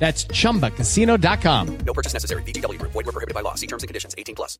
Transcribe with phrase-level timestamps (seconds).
[0.00, 1.78] That's chumbacasino.com.
[1.86, 2.42] No purchase necessary.
[2.42, 2.92] VGW Group.
[2.92, 3.54] Void were prohibited by law.
[3.54, 4.14] See terms and conditions.
[4.18, 4.58] 18 plus.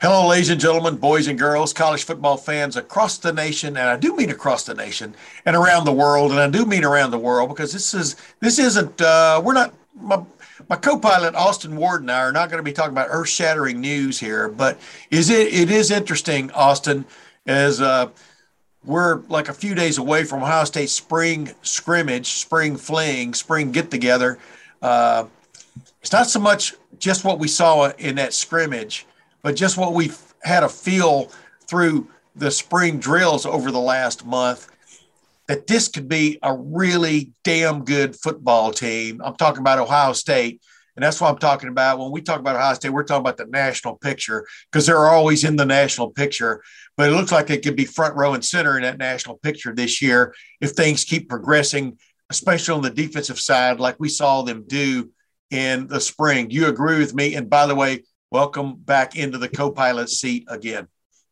[0.00, 3.96] Hello, ladies and gentlemen, boys and girls, college football fans across the nation, and I
[3.96, 5.12] do mean across the nation
[5.44, 8.60] and around the world, and I do mean around the world because this is this
[8.60, 10.22] isn't uh, we're not my,
[10.68, 14.20] my co-pilot Austin Ward and I are not going to be talking about earth-shattering news
[14.20, 14.78] here, but
[15.10, 17.04] is it it is interesting, Austin,
[17.48, 18.08] as uh,
[18.84, 23.90] we're like a few days away from Ohio State spring scrimmage, spring fling, spring get
[23.90, 24.38] together.
[24.82, 25.26] Uh,
[26.00, 29.06] it's not so much just what we saw in that scrimmage,
[29.42, 31.30] but just what we've had a feel
[31.66, 34.68] through the spring drills over the last month
[35.48, 39.20] that this could be a really damn good football team.
[39.24, 40.60] I'm talking about Ohio State.
[40.94, 42.00] And that's what I'm talking about.
[42.00, 45.44] When we talk about Ohio State, we're talking about the national picture because they're always
[45.44, 46.60] in the national picture.
[46.96, 49.72] But it looks like they could be front row and center in that national picture
[49.72, 51.98] this year if things keep progressing
[52.30, 55.10] especially on the defensive side, like we saw them do
[55.50, 56.50] in the spring.
[56.50, 57.34] You agree with me?
[57.34, 60.88] And by the way, welcome back into the co pilot seat again.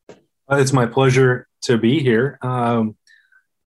[0.08, 2.38] Uh, it's my pleasure to be here.
[2.42, 2.96] Um,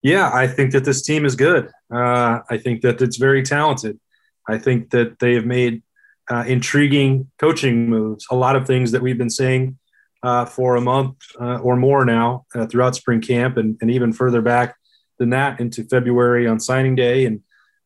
[0.02, 1.70] yeah, I think that this team is good.
[1.94, 4.00] Uh, I think that it's very talented.
[4.48, 5.84] I think that they have made
[6.30, 8.26] uh, intriguing coaching moves.
[8.32, 9.78] A lot of things that we've been saying
[10.24, 14.14] uh, for a month uh, or more now uh, throughout spring camp and, and even
[14.14, 14.77] further back
[15.20, 17.42] than that into February on signing day and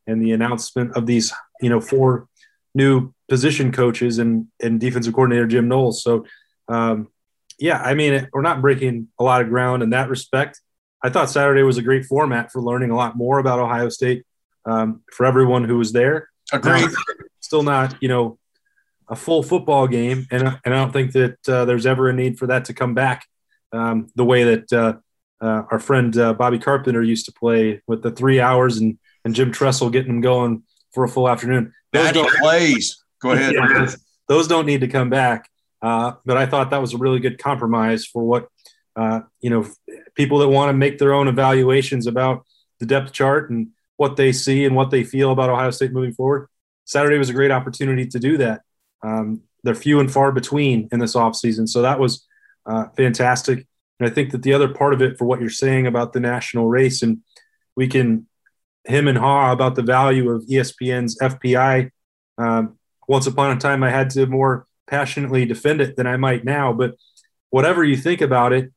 [0.06, 2.28] and the announcement of these you know four
[2.74, 6.02] new position coaches and and defensive coordinator Jim Knowles.
[6.02, 6.26] So
[6.68, 7.08] um,
[7.58, 10.60] yeah, I mean we're not breaking a lot of ground in that respect.
[11.02, 14.24] I thought Saturday was a great format for learning a lot more about Ohio State
[14.64, 16.28] um, for everyone who was there.
[16.52, 16.90] Agreed.
[17.40, 18.38] still not you know
[19.08, 22.38] a full football game, and and I don't think that uh, there's ever a need
[22.38, 23.26] for that to come back
[23.72, 24.94] um, the way that uh,
[25.42, 29.34] uh, our friend uh, Bobby Carpenter used to play with the three hours and, and
[29.34, 31.72] Jim Tressel getting them going for a full afternoon.
[31.92, 33.02] Those don't, plays.
[33.20, 33.54] Go ahead.
[33.62, 33.90] Yeah,
[34.28, 35.50] those don't need to come back.
[35.82, 38.48] Uh, but I thought that was a really good compromise for what,
[38.94, 39.66] uh, you know,
[40.14, 42.46] people that want to make their own evaluations about
[42.78, 46.12] the depth chart and what they see and what they feel about Ohio State moving
[46.12, 46.48] forward.
[46.84, 48.62] Saturday was a great opportunity to do that.
[49.02, 51.68] Um, they're few and far between in this offseason.
[51.68, 52.26] So that was
[52.64, 53.66] uh, fantastic.
[54.02, 56.18] And I think that the other part of it for what you're saying about the
[56.18, 57.18] national race, and
[57.76, 58.26] we can
[58.82, 61.92] him and haw about the value of ESPN's FPI.
[62.36, 66.44] Um, once upon a time, I had to more passionately defend it than I might
[66.44, 66.72] now.
[66.72, 66.96] But
[67.50, 68.72] whatever you think about it,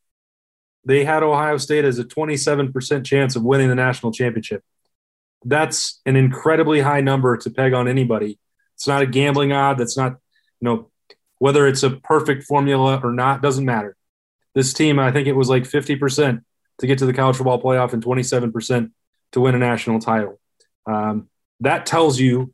[0.85, 4.63] they had Ohio State as a 27% chance of winning the national championship.
[5.43, 8.37] That's an incredibly high number to peg on anybody.
[8.75, 9.79] It's not a gambling odd.
[9.79, 10.11] That's not,
[10.59, 10.91] you know,
[11.39, 13.97] whether it's a perfect formula or not, doesn't matter
[14.55, 16.41] this team, I think it was like 50%
[16.79, 18.91] to get to the college football playoff and 27%
[19.33, 20.39] to win a national title.
[20.85, 21.29] Um,
[21.59, 22.53] that tells you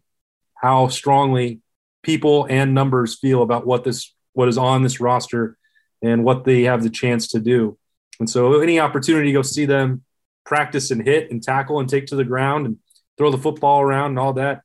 [0.56, 1.62] how strongly
[2.04, 5.58] people and numbers feel about what this what is on this roster
[6.02, 7.78] and what they have the chance to do.
[8.20, 10.04] And so any opportunity to go see them
[10.46, 12.78] practice and hit and tackle and take to the ground and
[13.18, 14.62] throw the football around and all that.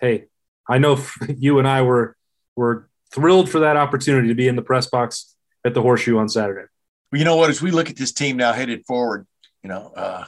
[0.00, 0.24] Hey,
[0.68, 0.98] I know
[1.36, 2.16] you and I were
[2.56, 6.28] were thrilled for that opportunity to be in the press box at the Horseshoe on
[6.28, 6.71] Saturday.
[7.12, 7.50] Well, you know what?
[7.50, 9.26] As we look at this team now headed forward,
[9.62, 10.24] you know, uh,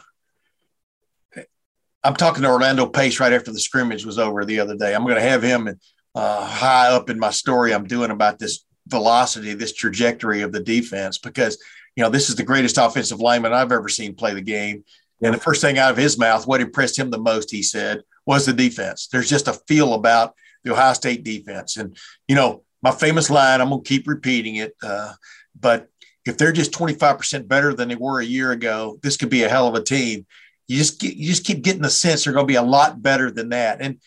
[2.05, 4.95] I'm talking to Orlando Pace right after the scrimmage was over the other day.
[4.95, 5.81] I'm going to have him
[6.15, 10.61] uh, high up in my story I'm doing about this velocity, this trajectory of the
[10.61, 11.56] defense, because
[11.97, 14.84] you know this is the greatest offensive lineman I've ever seen play the game.
[15.22, 18.03] And the first thing out of his mouth, what impressed him the most, he said,
[18.27, 19.09] was the defense.
[19.11, 20.34] There's just a feel about
[20.65, 21.97] the Ohio State defense, and
[22.28, 23.62] you know my famous line.
[23.62, 25.15] I'm going to keep repeating it, uh,
[25.59, 25.89] but
[26.26, 29.48] if they're just 25% better than they were a year ago, this could be a
[29.48, 30.26] hell of a team.
[30.68, 33.03] You just get, you just keep getting the sense they're going to be a lot
[33.03, 33.80] better than that.
[33.80, 34.00] And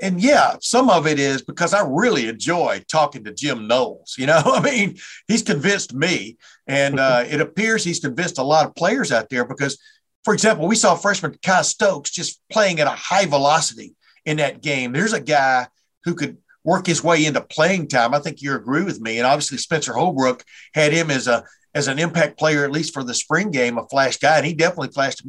[0.00, 4.14] and yeah, some of it is because I really enjoy talking to Jim Knowles.
[4.16, 8.66] You know, I mean, he's convinced me, and uh, it appears he's convinced a lot
[8.66, 9.44] of players out there.
[9.44, 9.78] Because,
[10.24, 13.94] for example, we saw freshman Kai Stokes just playing at a high velocity
[14.24, 14.92] in that game.
[14.92, 15.66] There's a guy
[16.04, 18.14] who could work his way into playing time.
[18.14, 19.18] I think you agree with me.
[19.18, 20.44] And obviously, Spencer Holbrook
[20.74, 21.44] had him as a
[21.74, 24.54] as an impact player, at least for the spring game, a flash guy, and he
[24.54, 25.22] definitely flashed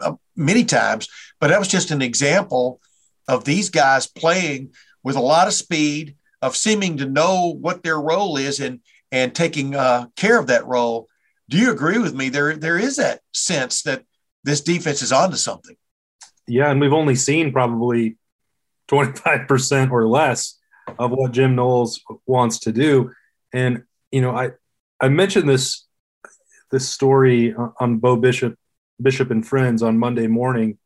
[0.00, 1.08] uh, many times.
[1.40, 2.80] But that was just an example
[3.28, 4.72] of these guys playing
[5.02, 8.80] with a lot of speed, of seeming to know what their role is, and
[9.12, 11.08] and taking uh, care of that role.
[11.48, 12.28] Do you agree with me?
[12.28, 14.04] There, there is that sense that
[14.44, 15.76] this defense is onto something.
[16.46, 18.16] Yeah, and we've only seen probably
[18.88, 20.58] 25% or less
[20.98, 23.12] of what Jim Knowles wants to do.
[23.52, 24.50] And, you know, I,
[25.00, 25.86] I mentioned this
[26.70, 28.56] this story on Bo Bishop
[29.00, 30.78] Bishop and Friends on Monday morning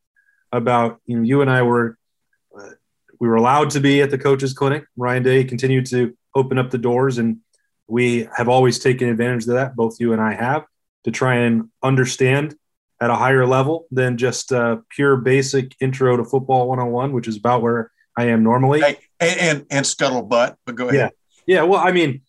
[0.51, 1.97] about you know you and I were
[2.57, 2.69] uh,
[3.19, 4.85] we were allowed to be at the coaches clinic.
[4.95, 7.37] Ryan Day continued to open up the doors, and
[7.87, 9.75] we have always taken advantage of that.
[9.75, 10.65] Both you and I have
[11.03, 12.55] to try and understand
[13.01, 17.37] at a higher level than just uh, pure basic intro to football 101, which is
[17.37, 18.81] about where I am normally.
[18.81, 21.11] Hey, and, and, and scuttlebutt, but go ahead.
[21.45, 21.57] Yeah.
[21.57, 21.63] Yeah.
[21.63, 22.21] Well, I mean,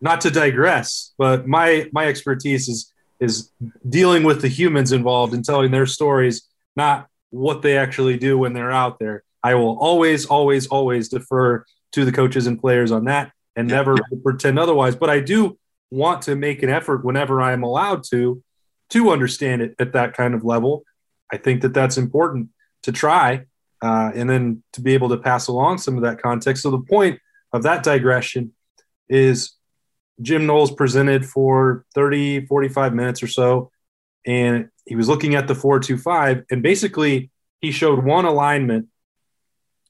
[0.00, 3.50] not to digress, but my, my expertise is, is
[3.88, 8.52] dealing with the humans involved and telling their stories, not what they actually do when
[8.52, 9.24] they're out there.
[9.42, 13.96] I will always, always, always defer to the coaches and players on that and never
[14.22, 14.94] pretend otherwise.
[14.94, 15.58] But I do
[15.90, 18.42] want to make an effort whenever I am allowed to
[18.90, 20.84] to understand it at that kind of level.
[21.32, 22.48] I think that that's important
[22.82, 23.46] to try
[23.82, 26.62] uh, and then to be able to pass along some of that context.
[26.62, 27.20] So the point
[27.52, 28.52] of that digression
[29.08, 29.52] is
[30.20, 33.70] Jim Knowles presented for 30, 45 minutes or so,
[34.26, 37.30] and he was looking at the 425, and basically
[37.60, 38.88] he showed one alignment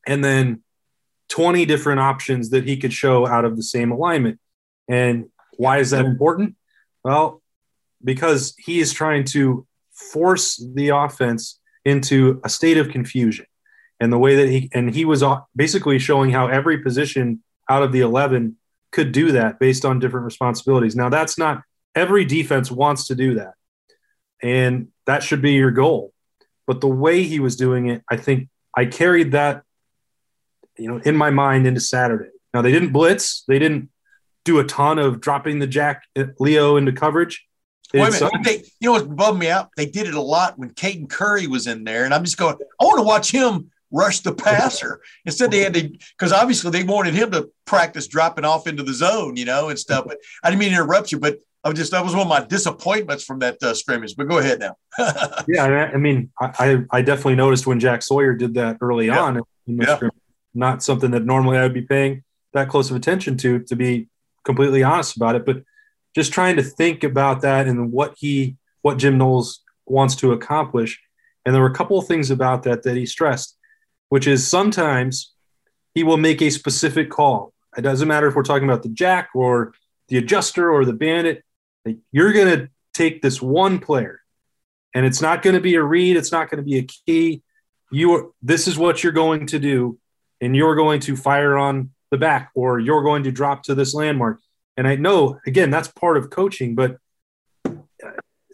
[0.06, 0.62] and then
[1.28, 4.38] 20 different options that he could show out of the same alignment.
[4.88, 5.26] And
[5.56, 6.56] why is that important?
[7.04, 7.42] Well,
[8.02, 13.46] because he is trying to force the offense into a state of confusion.
[14.00, 17.82] And the way that he and he was uh, basically showing how every position out
[17.82, 18.56] of the 11
[18.93, 20.96] could do that based on different responsibilities.
[20.96, 21.62] Now, that's not
[21.94, 23.55] every defense wants to do that.
[24.43, 26.12] And that should be your goal.
[26.67, 29.62] But the way he was doing it, I think I carried that
[30.76, 32.31] you know in my mind into Saturday.
[32.55, 33.90] Now they didn't blitz, they didn't
[34.44, 37.49] do a ton of dropping the jack uh, Leo into coverage,
[37.94, 38.44] Wait a minute.
[38.44, 39.70] They, you know what bugged me out?
[39.76, 42.05] They did it a lot when Caden Curry was in there.
[42.05, 45.00] And I'm just going, I want to watch him rush the passer.
[45.25, 48.93] Instead, they had to, because obviously they wanted him to practice dropping off into the
[48.93, 50.05] zone, you know, and stuff.
[50.06, 52.29] But I didn't mean to interrupt you, but I was just, that was one of
[52.29, 54.14] my disappointments from that uh, scrimmage.
[54.17, 54.76] But go ahead now.
[55.49, 55.90] yeah.
[55.93, 59.20] I mean, I, I definitely noticed when Jack Sawyer did that early yeah.
[59.20, 59.99] on yeah.
[60.55, 64.08] not something that normally I would be paying that close of attention to, to be
[64.44, 65.44] completely honest about it.
[65.44, 65.62] But
[66.14, 71.00] just trying to think about that and what he what Jim Knowles wants to accomplish.
[71.44, 73.57] And there were a couple of things about that that he stressed,
[74.08, 75.32] which is sometimes
[75.94, 77.52] he will make a specific call.
[77.76, 79.75] It doesn't matter if we're talking about the jack or
[80.08, 81.44] the adjuster or the bandit.
[82.12, 84.20] You're going to take this one player,
[84.94, 86.16] and it's not going to be a read.
[86.16, 87.43] It's not going to be a key.
[87.90, 89.99] You are, this is what you're going to do,
[90.40, 93.94] and you're going to fire on the back, or you're going to drop to this
[93.94, 94.40] landmark.
[94.76, 96.99] And I know, again, that's part of coaching, but
[97.66, 97.72] uh,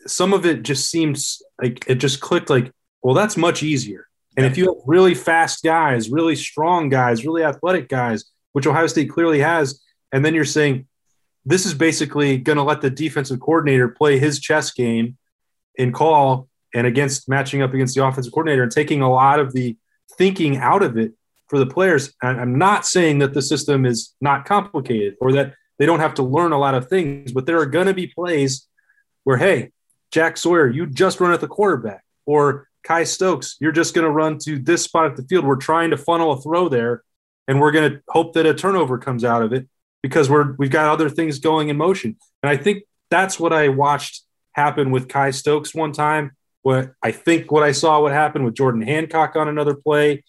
[0.06, 2.72] some of it just seems like it just clicked like,
[3.02, 4.08] well, that's much easier.
[4.36, 8.86] And if you have really fast guys, really strong guys, really athletic guys, which Ohio
[8.86, 9.80] State clearly has,
[10.12, 10.86] and then you're saying
[11.44, 15.16] this is basically going to let the defensive coordinator play his chess game
[15.76, 19.52] in call and against matching up against the offensive coordinator and taking a lot of
[19.52, 19.76] the
[20.16, 21.12] thinking out of it
[21.48, 22.12] for the players.
[22.22, 26.14] And I'm not saying that the system is not complicated or that they don't have
[26.14, 28.66] to learn a lot of things, but there are going to be plays
[29.24, 29.70] where, hey,
[30.10, 34.10] Jack Sawyer, you just run at the quarterback, or Kai Stokes, you're just going to
[34.10, 35.44] run to this spot at the field.
[35.44, 37.02] We're trying to funnel a throw there,
[37.48, 39.66] and we're going to hope that a turnover comes out of it
[40.02, 42.16] because we're we've got other things going in motion.
[42.42, 44.22] And I think that's what I watched
[44.52, 46.32] happen with Kai Stokes one time.
[46.62, 50.22] What I think what I saw what happened with Jordan Hancock on another play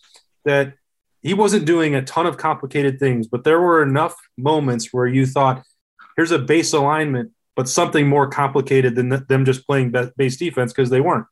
[0.45, 0.73] that
[1.21, 5.25] he wasn't doing a ton of complicated things, but there were enough moments where you
[5.25, 5.63] thought,
[6.15, 10.91] here's a base alignment, but something more complicated than them just playing base defense because
[10.91, 11.25] they weren't.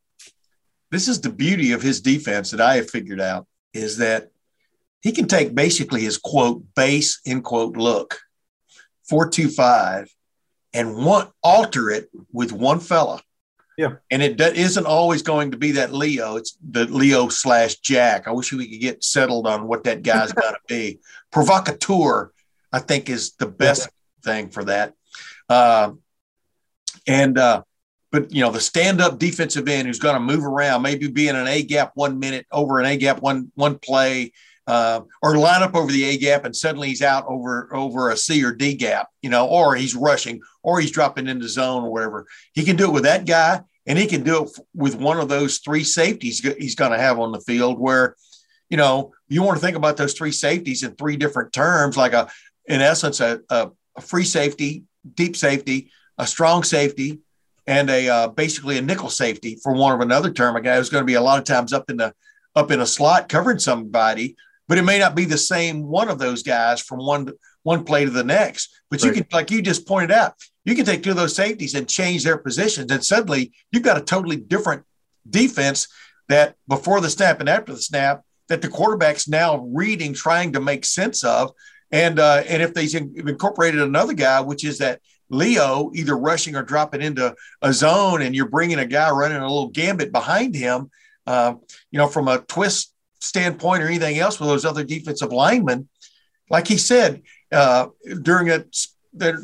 [0.94, 4.30] This is the beauty of his defense that I have figured out is that
[5.02, 8.20] he can take basically his quote base in quote look
[9.10, 10.14] 425
[10.74, 13.22] and one alter it with one fella
[13.78, 13.96] yeah.
[14.12, 16.36] And it isn't always going to be that Leo.
[16.36, 18.28] It's the Leo slash Jack.
[18.28, 21.00] I wish we could get settled on what that guy's got to be.
[21.32, 22.32] Provocateur,
[22.72, 24.32] I think, is the best yeah.
[24.32, 24.94] thing for that.
[25.50, 25.94] Uh,
[27.08, 27.64] and, uh,
[28.14, 31.36] but you know, the stand-up defensive end who's going to move around, maybe be in
[31.36, 34.32] an A gap one minute over an A gap one one play,
[34.68, 38.16] uh, or line up over the A gap and suddenly he's out over over a
[38.16, 41.92] C or D gap, you know, or he's rushing, or he's dropping into zone or
[41.92, 42.28] whatever.
[42.54, 45.28] He can do it with that guy, and he can do it with one of
[45.28, 47.80] those three safeties he's going to have on the field.
[47.80, 48.16] Where,
[48.70, 52.14] you know, you want to think about those three safeties in three different terms, like
[52.14, 52.30] a,
[52.68, 54.84] in essence, a, a a free safety,
[55.16, 57.20] deep safety, a strong safety,
[57.68, 60.56] and a uh, basically a nickel safety, for want of another term.
[60.56, 62.14] A guy who's going to be a lot of times up in the
[62.56, 64.36] up in a slot covering somebody,
[64.68, 67.32] but it may not be the same one of those guys from one
[67.64, 68.70] one play to the next.
[68.90, 69.08] But right.
[69.08, 70.34] you can, like you just pointed out,
[70.66, 73.98] you can take two of those safeties and change their positions, and suddenly you've got
[73.98, 74.84] a totally different
[75.30, 75.88] defense
[76.30, 80.60] that before the snap and after the snap that the quarterback's now reading, trying to
[80.60, 81.52] make sense of.
[81.92, 85.00] And uh, and if they've incorporated another guy, which is that
[85.34, 89.42] Leo either rushing or dropping into a zone, and you're bringing a guy running a
[89.42, 90.90] little gambit behind him,
[91.28, 91.56] uh,
[91.92, 95.88] you know, from a twist standpoint or anything else with those other defensive linemen,
[96.50, 97.22] like he said
[97.52, 97.88] uh,
[98.22, 98.66] during that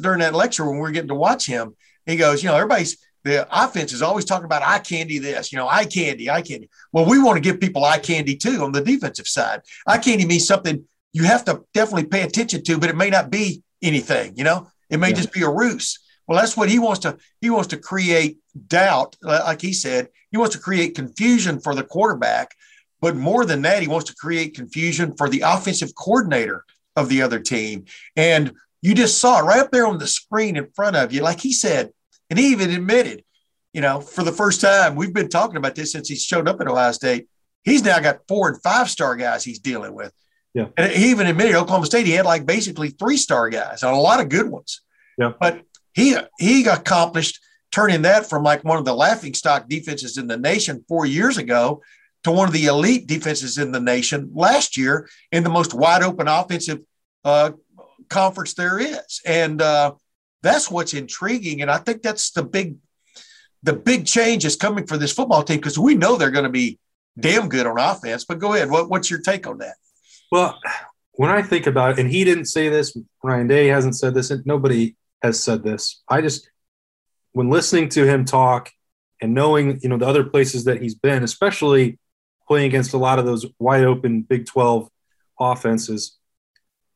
[0.02, 2.98] during that lecture when we are getting to watch him, he goes, you know, everybody's
[3.24, 6.70] the offense is always talking about eye candy this, you know, eye candy, eye candy.
[6.94, 9.62] Well, we want to give people eye candy too on the defensive side.
[9.86, 13.30] Eye candy means something you have to definitely pay attention to, but it may not
[13.30, 15.16] be anything, you know, it may yeah.
[15.16, 16.00] just be a ruse.
[16.28, 19.16] Well, that's what he wants to, he wants to create doubt.
[19.22, 22.54] Like he said, he wants to create confusion for the quarterback.
[23.02, 26.66] But more than that, he wants to create confusion for the offensive coordinator
[26.96, 27.86] of the other team.
[28.16, 31.22] And you just saw it right up there on the screen in front of you.
[31.22, 31.92] Like he said,
[32.30, 33.24] and he even admitted,
[33.74, 36.62] you know, for the first time, we've been talking about this since he showed up
[36.62, 37.28] at Ohio State.
[37.64, 40.14] He's now got four and five star guys he's dealing with.
[40.54, 40.68] Yeah.
[40.78, 43.96] And he even admitted Oklahoma State, he had like basically three star guys and a
[43.96, 44.82] lot of good ones.
[45.18, 45.34] Yeah.
[45.40, 45.62] But
[45.94, 47.40] he he accomplished
[47.72, 51.38] turning that from like one of the laughing stock defenses in the nation four years
[51.38, 51.82] ago
[52.24, 56.04] to one of the elite defenses in the nation last year in the most wide
[56.04, 56.80] open offensive
[57.24, 57.52] uh,
[58.10, 59.22] conference there is.
[59.26, 59.94] And uh,
[60.42, 61.62] that's what's intriguing.
[61.62, 62.76] And I think that's the big,
[63.64, 66.50] the big change is coming for this football team because we know they're going to
[66.50, 66.80] be
[67.20, 68.26] damn good on offense.
[68.26, 68.70] But go ahead.
[68.70, 69.76] What, what's your take on that?
[70.32, 70.60] Well,
[71.14, 74.32] when I think about it, and he didn't say this, Ryan Day hasn't said this,
[74.32, 76.02] and nobody has said this.
[76.08, 76.50] I just,
[77.34, 78.72] when listening to him talk
[79.22, 82.00] and knowing, you know, the other places that he's been, especially
[82.48, 84.90] playing against a lot of those wide open Big 12
[85.40, 86.18] offenses,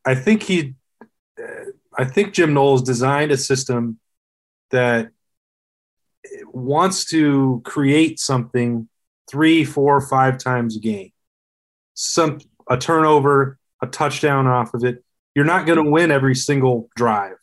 [0.05, 0.75] I think he
[1.41, 3.99] uh, I think Jim Knowles designed a system
[4.71, 5.11] that
[6.45, 8.89] wants to create something
[9.29, 11.11] three, four, five times a game.
[11.93, 12.39] Some
[12.73, 15.03] a turnover, a touchdown off of it.
[15.35, 17.35] You're not going to win every single drive.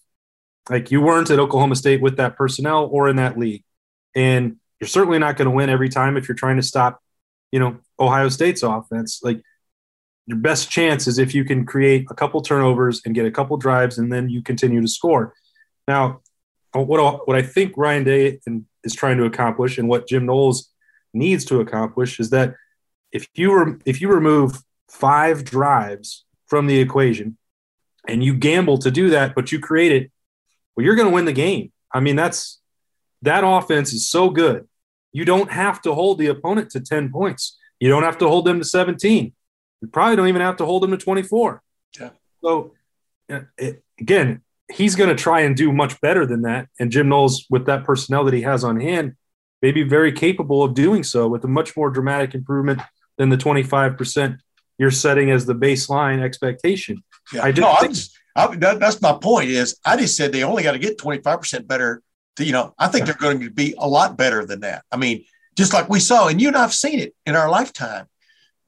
[0.68, 3.62] Like you weren't at Oklahoma State with that personnel or in that league.
[4.14, 7.00] And you're certainly not going to win every time if you're trying to stop,
[7.52, 9.20] you know, Ohio State's offense.
[9.22, 9.40] Like
[10.26, 13.56] your best chance is if you can create a couple turnovers and get a couple
[13.56, 15.34] drives and then you continue to score.
[15.86, 16.22] Now,
[16.72, 18.40] what, what I think Ryan Day
[18.82, 20.70] is trying to accomplish and what Jim Knowles
[21.14, 22.54] needs to accomplish is that
[23.12, 27.38] if you if you remove five drives from the equation
[28.08, 30.10] and you gamble to do that, but you create it,
[30.74, 31.72] well, you're going to win the game.
[31.92, 32.60] I mean, that's
[33.22, 34.66] that offense is so good.
[35.12, 37.58] You don't have to hold the opponent to 10 points.
[37.78, 39.32] You don't have to hold them to 17.
[39.80, 41.62] You probably don't even have to hold them to 24.
[41.98, 42.10] Yeah.
[42.42, 42.74] So
[43.30, 46.68] uh, it, again, he's going to try and do much better than that.
[46.78, 49.16] And Jim Knowles, with that personnel that he has on hand,
[49.62, 52.80] may be very capable of doing so with a much more dramatic improvement
[53.18, 54.38] than the 25%
[54.80, 57.02] you're setting as the baseline expectation.
[57.32, 57.42] Yeah.
[57.42, 57.96] I no, think-
[58.34, 61.66] I, that, that's my point is I just said they only got to get 25%
[61.66, 62.02] better.
[62.36, 64.84] To, you know, I think they're going to be a lot better than that.
[64.90, 65.24] I mean,
[65.56, 68.06] just like we saw, and you and I've seen it in our lifetime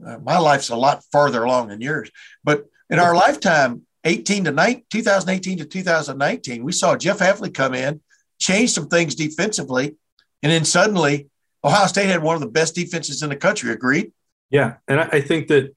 [0.04, 2.10] uh, my life's a lot farther along than yours.
[2.42, 7.74] But in our lifetime, 18 to 19, 2018 to 2019, we saw Jeff Hafley come
[7.74, 8.00] in,
[8.38, 9.96] change some things defensively,
[10.42, 11.28] and then suddenly
[11.64, 13.70] Ohio State had one of the best defenses in the country.
[13.70, 14.12] Agreed?
[14.50, 15.74] Yeah, and I think that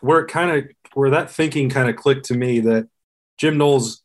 [0.00, 2.88] where it kind of where that thinking kind of clicked to me that
[3.38, 4.02] Jim Knowles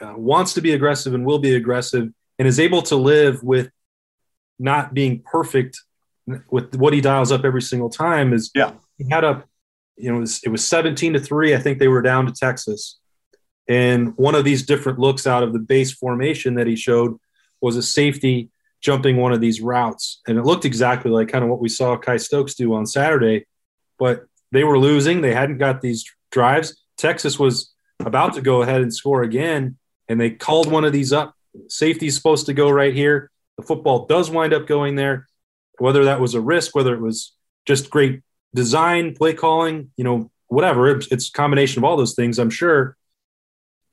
[0.00, 3.70] uh, wants to be aggressive and will be aggressive and is able to live with
[4.58, 5.80] not being perfect
[6.50, 8.72] with what he dials up every single time is yeah.
[8.96, 9.44] he had a
[9.96, 12.32] you know it was, it was 17 to 3 i think they were down to
[12.32, 12.98] texas.
[13.66, 17.16] And one of these different looks out of the base formation that he showed
[17.62, 18.50] was a safety
[18.82, 20.20] jumping one of these routes.
[20.28, 23.46] And it looked exactly like kind of what we saw kai stokes do on saturday
[23.98, 28.80] but they were losing they hadn't got these drives texas was about to go ahead
[28.80, 29.76] and score again
[30.08, 31.34] and they called one of these up
[31.68, 35.26] safety's supposed to go right here the football does wind up going there
[35.78, 37.32] whether that was a risk, whether it was
[37.66, 38.22] just great
[38.54, 40.88] design, play calling, you know, whatever.
[40.88, 42.96] It's, combination of all those things, I'm sure.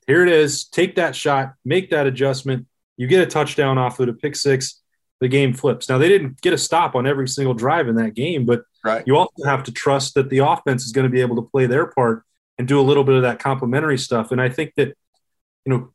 [0.06, 0.64] Here it is.
[0.64, 2.66] Take that shot, make that adjustment.
[2.96, 4.80] You get a touchdown off of a pick six.
[5.20, 5.88] The game flips.
[5.88, 9.02] Now they didn't get a stop on every single drive in that game, but right.
[9.06, 11.66] you also have to trust that the offense is going to be able to play
[11.66, 12.24] their part
[12.58, 14.32] and do a little bit of that complementary stuff.
[14.32, 14.96] And I think that
[15.64, 15.92] you know,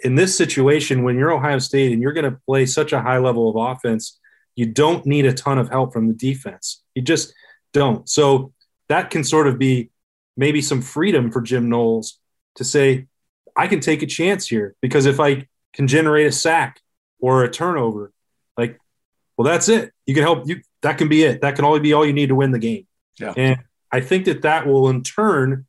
[0.00, 3.18] in this situation, when you're Ohio State and you're going to play such a high
[3.18, 4.18] level of offense,
[4.56, 6.82] you don't need a ton of help from the defense.
[6.94, 7.34] You just
[7.72, 8.08] don't.
[8.08, 8.52] So
[8.88, 9.90] that can sort of be
[10.36, 12.18] maybe some freedom for Jim Knowles
[12.56, 13.06] to say,
[13.56, 16.80] I can take a chance here because if I can generate a sack
[17.20, 18.12] or a turnover,
[18.56, 18.78] like,
[19.36, 19.92] well, that's it.
[20.06, 20.60] You can help you.
[20.84, 21.40] That can be it.
[21.40, 22.86] That can only be all you need to win the game.
[23.18, 23.32] Yeah.
[23.36, 23.58] And
[23.90, 25.66] I think that that will in turn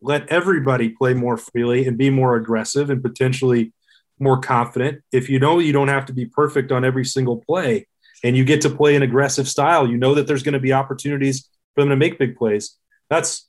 [0.00, 3.72] let everybody play more freely and be more aggressive and potentially
[4.18, 5.02] more confident.
[5.12, 7.86] If you know you don't have to be perfect on every single play
[8.24, 10.72] and you get to play an aggressive style, you know that there's going to be
[10.72, 12.76] opportunities for them to make big plays.
[13.08, 13.48] That's,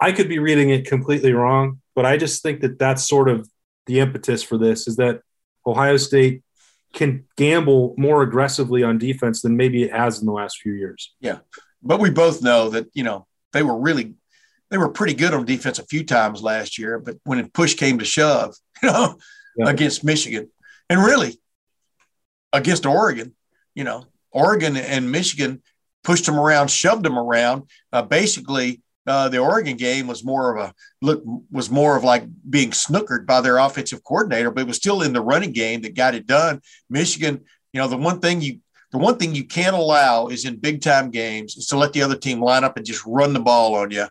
[0.00, 3.48] I could be reading it completely wrong, but I just think that that's sort of
[3.86, 5.22] the impetus for this is that
[5.66, 6.42] Ohio State
[6.92, 11.14] can gamble more aggressively on defense than maybe it has in the last few years.
[11.20, 11.38] Yeah.
[11.82, 14.14] But we both know that, you know, they were really
[14.70, 17.74] they were pretty good on defense a few times last year, but when it push
[17.74, 19.16] came to shove, you know,
[19.56, 19.70] yeah.
[19.70, 20.50] against Michigan
[20.90, 21.38] and really
[22.52, 23.34] against Oregon,
[23.74, 25.62] you know, Oregon and Michigan
[26.04, 27.64] pushed them around, shoved them around.
[27.92, 32.24] Uh, basically, uh, the Oregon game was more of a look was more of like
[32.48, 35.94] being snookered by their offensive coordinator, but it was still in the running game that
[35.94, 36.60] got it done.
[36.90, 38.60] Michigan, you know, the one thing you
[38.92, 42.02] the one thing you can't allow is in big time games is to let the
[42.02, 44.06] other team line up and just run the ball on you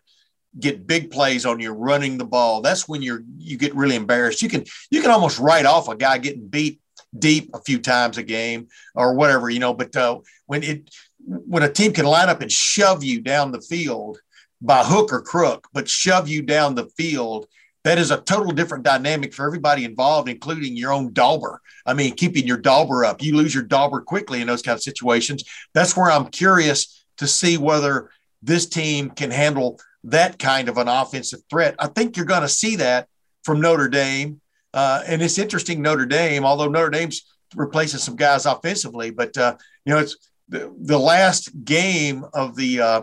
[0.58, 2.60] get big plays on you running the ball.
[2.60, 4.42] That's when you're you get really embarrassed.
[4.42, 6.80] You can you can almost write off a guy getting beat
[7.16, 9.74] deep a few times a game or whatever, you know.
[9.74, 10.90] But uh, when it
[11.24, 14.18] when a team can line up and shove you down the field
[14.60, 17.46] by hook or crook, but shove you down the field,
[17.84, 21.60] that is a total different dynamic for everybody involved, including your own dauber.
[21.86, 23.22] I mean, keeping your dauber up.
[23.22, 25.44] You lose your dauber quickly in those kind of situations.
[25.74, 28.10] That's where I'm curious to see whether
[28.42, 31.76] this team can handle that kind of an offensive threat.
[31.78, 33.08] I think you're going to see that
[33.44, 34.40] from Notre Dame.
[34.74, 37.24] Uh, and it's interesting, Notre Dame, although Notre Dame's
[37.54, 40.16] replacing some guys offensively, but uh, you know, it's
[40.48, 43.02] the, the last game of the uh,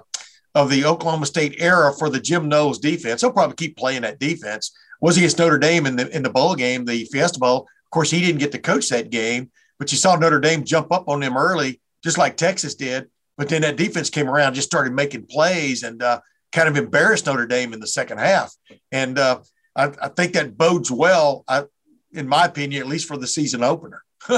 [0.55, 3.21] of the Oklahoma State era for the Jim Knowles defense.
[3.21, 4.71] He'll probably keep playing that defense.
[5.01, 7.57] Was he against Notre Dame in the in the bowl game, the Fiesta Bowl.
[7.57, 10.91] Of course, he didn't get to coach that game, but you saw Notre Dame jump
[10.91, 13.09] up on them early, just like Texas did.
[13.37, 16.21] But then that defense came around, just started making plays, and uh,
[16.53, 18.53] kind of embarrassed Notre Dame in the second half.
[18.91, 19.41] And uh,
[19.75, 21.65] I, I, think that bodes well, I,
[22.13, 24.03] in my opinion, at least for the season opener.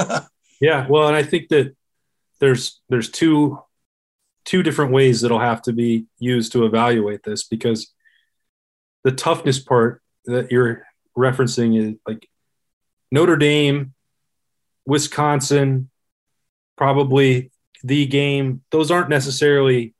[0.60, 1.76] yeah, well, and I think that
[2.40, 3.60] there's there's two
[4.48, 7.92] two different ways that'll have to be used to evaluate this because
[9.04, 12.26] the toughness part that you're referencing is like
[13.12, 13.92] Notre Dame,
[14.86, 15.90] Wisconsin,
[16.78, 17.50] probably
[17.84, 18.62] the game.
[18.70, 19.94] Those aren't necessarily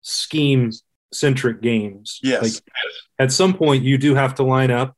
[0.00, 0.72] scheme
[1.12, 2.18] centric games.
[2.22, 2.42] Yes.
[2.42, 2.52] Like
[3.18, 4.96] at some point, you do have to line up.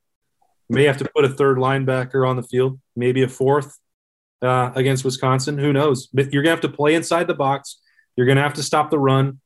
[0.69, 3.77] You may have to put a third linebacker on the field, maybe a fourth
[4.41, 5.59] uh, against Wisconsin.
[5.59, 6.07] Who knows?
[6.07, 7.81] But you're gonna have to play inside the box.
[8.17, 9.41] You're gonna have to stop the run.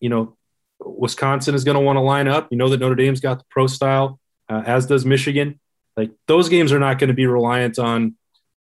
[0.00, 0.36] You know,
[0.80, 2.48] Wisconsin is gonna want to line up.
[2.50, 5.60] You know that Notre Dame's got the pro style, uh, as does Michigan.
[5.96, 8.16] Like those games are not going to be reliant on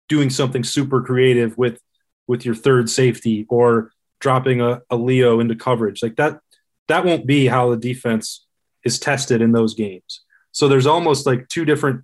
[0.09, 1.79] doing something super creative with
[2.27, 6.03] with your third safety or dropping a, a Leo into coverage.
[6.03, 6.39] Like that
[6.87, 8.45] that won't be how the defense
[8.83, 10.21] is tested in those games.
[10.51, 12.03] So there's almost like two different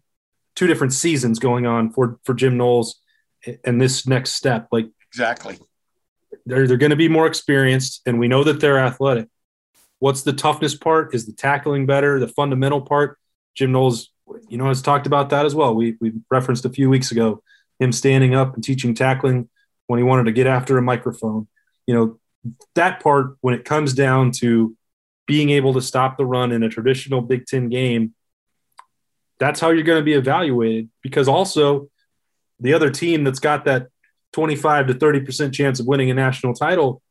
[0.56, 3.02] two different seasons going on for for Jim Knowles
[3.64, 4.68] and this next step.
[4.72, 5.58] Like exactly,
[6.46, 9.28] they're they're going to be more experienced, and we know that they're athletic.
[10.00, 11.16] What's the toughness part?
[11.16, 12.20] Is the tackling better?
[12.20, 13.18] The fundamental part?
[13.56, 14.12] Jim Knowles,
[14.48, 15.74] you know, has talked about that as well.
[15.74, 17.42] We we referenced a few weeks ago
[17.80, 19.50] him standing up and teaching tackling
[19.88, 21.48] when he wanted to get after a microphone.
[21.86, 22.20] You know,
[22.76, 24.76] that part when it comes down to
[25.26, 28.14] being able to stop the run in a traditional Big Ten game,
[29.40, 30.90] that's how you're going to be evaluated.
[31.02, 31.90] Because also,
[32.60, 33.88] the other team that's got that
[34.34, 37.02] 25 to 30% chance of winning a national title,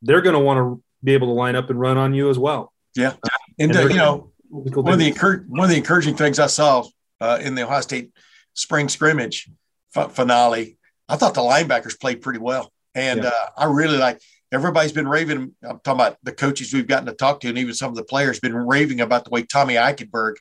[0.00, 2.38] they're going to want to be able to line up and run on you as
[2.38, 2.72] well.
[2.94, 3.14] Yeah.
[3.58, 6.46] And, and uh, you know, one of, the encour- one of the encouraging things I
[6.46, 6.84] saw
[7.20, 8.12] uh, in the Ohio State
[8.54, 9.48] spring scrimmage
[9.96, 10.76] f- finale,
[11.08, 12.72] I thought the linebackers played pretty well.
[12.94, 13.30] And yeah.
[13.30, 14.20] uh, I really like
[14.52, 15.54] everybody's been raving.
[15.62, 18.04] I'm talking about the coaches we've gotten to talk to, and even some of the
[18.04, 20.34] players been raving about the way Tommy Eichenberg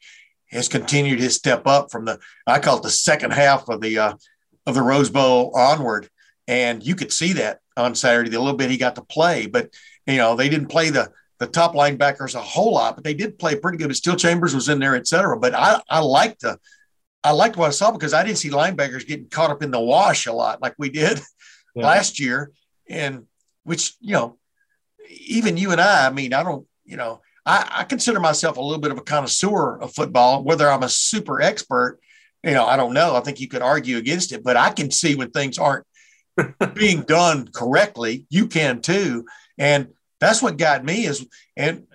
[0.51, 3.97] has continued his step up from the I call it the second half of the
[3.97, 4.13] uh,
[4.65, 6.09] of the Rose Bowl onward,
[6.51, 9.73] and you could see that on Saturday the little bit he got to play, but
[10.05, 13.39] you know they didn't play the the top linebackers a whole lot, but they did
[13.39, 13.87] play pretty good.
[13.87, 15.39] But Steele Chambers was in there, et cetera.
[15.39, 16.59] But I I liked the
[17.23, 19.79] I liked what I saw because I didn't see linebackers getting caught up in the
[19.79, 21.19] wash a lot like we did
[21.75, 21.85] yeah.
[21.85, 22.51] last year,
[22.89, 23.25] and
[23.63, 24.37] which, you know,
[25.09, 28.61] even you and I, I mean, I don't, you know, I, I consider myself a
[28.61, 31.99] little bit of a connoisseur of football, whether I'm a super expert.
[32.43, 33.15] you know, I don't know.
[33.15, 35.85] I think you could argue against it, but I can see when things aren't
[36.73, 38.25] being done correctly.
[38.29, 39.25] You can too,
[39.57, 39.89] and
[40.19, 41.25] that's what got me is
[41.57, 41.87] and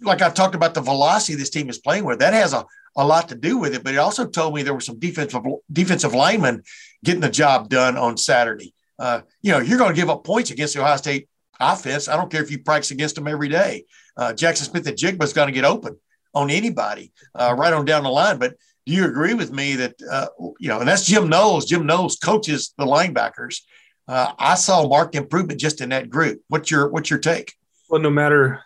[0.00, 2.20] like I've talked about the velocity this team is playing with.
[2.20, 2.64] That has a,
[2.96, 5.42] a lot to do with it, but it also told me there were some defensive
[5.72, 6.62] defensive linemen
[7.04, 8.74] getting the job done on Saturday.
[8.98, 11.28] Uh, you know, you're going to give up points against the Ohio State
[11.60, 12.08] offense.
[12.08, 13.84] I don't care if you practice against them every day.
[14.16, 15.96] Uh, Jaxon Smith-Njigba is going to get open
[16.34, 18.38] on anybody uh, right on down the line.
[18.38, 18.54] But
[18.88, 21.66] do you agree with me that uh, you know, and that's Jim Knowles.
[21.66, 23.60] Jim Knowles coaches the linebackers.
[24.08, 26.40] Uh, I saw marked improvement just in that group.
[26.48, 27.54] What's your what's your take?
[27.90, 28.64] Well, no matter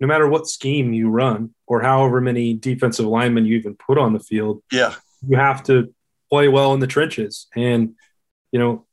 [0.00, 4.12] no matter what scheme you run or however many defensive linemen you even put on
[4.12, 5.94] the field, yeah, you have to
[6.30, 7.46] play well in the trenches.
[7.56, 7.94] And
[8.50, 8.84] you know,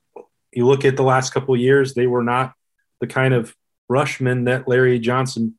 [0.54, 2.54] you look at the last couple of years, they were not
[3.02, 3.54] the kind of
[3.90, 5.56] rushmen that Larry Johnson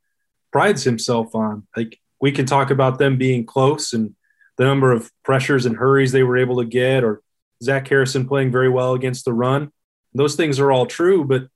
[0.50, 1.66] prides himself on.
[1.76, 4.14] Like we can talk about them being close and
[4.60, 7.22] the number of pressures and hurries they were able to get, or
[7.62, 9.72] Zach Harrison playing very well against the run.
[10.12, 11.48] Those things are all true, but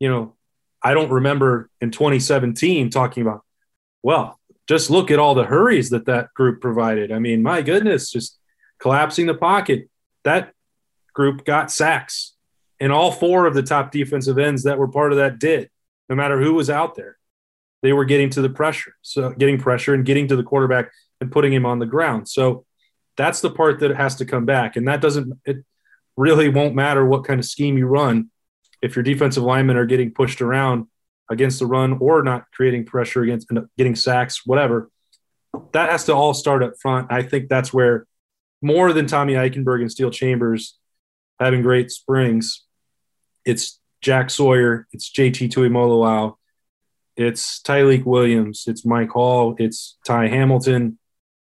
[0.00, 0.34] you know,
[0.82, 3.44] I don't remember in 2017 talking about,
[4.02, 7.12] well, just look at all the hurries that that group provided.
[7.12, 8.36] I mean, my goodness, just
[8.80, 9.88] collapsing the pocket.
[10.24, 10.52] That
[11.14, 12.34] group got sacks,
[12.80, 15.70] and all four of the top defensive ends that were part of that did,
[16.08, 17.18] no matter who was out there.
[17.82, 20.90] They were getting to the pressure, so getting pressure and getting to the quarterback
[21.22, 22.28] and putting him on the ground.
[22.28, 22.66] So
[23.16, 25.38] that's the part that has to come back, and that doesn't.
[25.46, 25.64] It
[26.16, 28.30] really won't matter what kind of scheme you run
[28.82, 30.86] if your defensive linemen are getting pushed around
[31.30, 34.90] against the run or not creating pressure against getting sacks, whatever,
[35.72, 37.10] that has to all start up front.
[37.10, 38.06] I think that's where
[38.60, 40.76] more than Tommy Eichenberg and Steele Chambers
[41.38, 42.64] having great springs,
[43.44, 46.34] it's Jack Sawyer, it's JT Tuimoloau,
[47.16, 50.98] it's Tyleik Williams, it's Mike Hall, it's Ty Hamilton.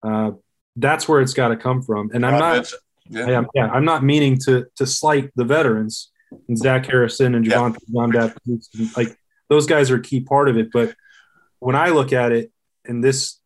[0.03, 0.33] Uh,
[0.77, 2.11] that's where it's got to come from.
[2.13, 2.73] And I'm not,
[3.09, 3.45] yeah.
[3.55, 6.11] yeah, I'm not meaning to to slight the veterans
[6.49, 8.97] and Zach Harrison and Javante John Baptiste.
[8.97, 9.17] Like
[9.49, 10.71] those guys are a key part of it.
[10.73, 10.95] But
[11.59, 12.53] when I look at it,
[12.85, 13.39] and this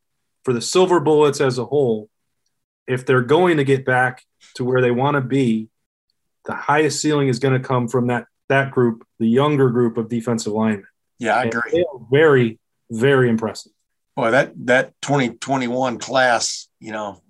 [0.45, 2.09] for the Silver Bullets as a whole,
[2.87, 4.23] if they're going to get back
[4.57, 5.69] to where they want to be,
[6.45, 10.09] the highest ceiling is going to come from that that group, the younger group of
[10.09, 10.87] defensive linemen.
[11.19, 11.87] Yeah, I agree.
[12.11, 12.59] very,
[12.91, 13.73] very impressive.
[14.17, 17.21] Boy, that that 2021 class, you know,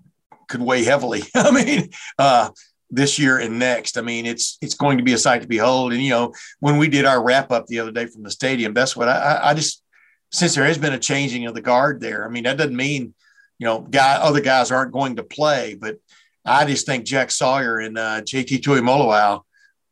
[0.47, 1.23] could weigh heavily.
[1.35, 2.49] I mean, uh,
[2.91, 3.97] this year and next.
[3.97, 5.93] I mean, it's it's going to be a sight to behold.
[5.93, 8.73] And you know, when we did our wrap up the other day from the stadium,
[8.73, 9.81] that's what I, I just
[10.31, 12.25] since there has been a changing of the guard there.
[12.25, 13.13] I mean, that doesn't mean
[13.59, 15.97] you know, guy other guys aren't going to play, but
[16.43, 19.43] I just think Jack Sawyer and uh, JT Tuimoloau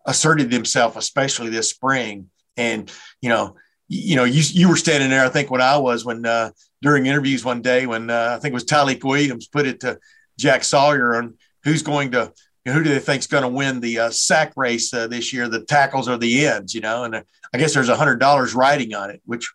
[0.06, 2.30] asserted himself, especially this spring.
[2.58, 3.56] And you know,
[3.88, 5.26] you know, you you were standing there.
[5.26, 6.52] I think when I was when uh,
[6.84, 9.98] during interviews one day when uh, I think it was Tyleik Williams put it to
[10.38, 12.32] Jack Sawyer on who's going to
[12.66, 15.50] who do they think is going to win the uh, sack race uh, this year,
[15.50, 17.04] the tackles or the ends, you know?
[17.04, 19.52] And uh, I guess there's a hundred dollars riding on it, which,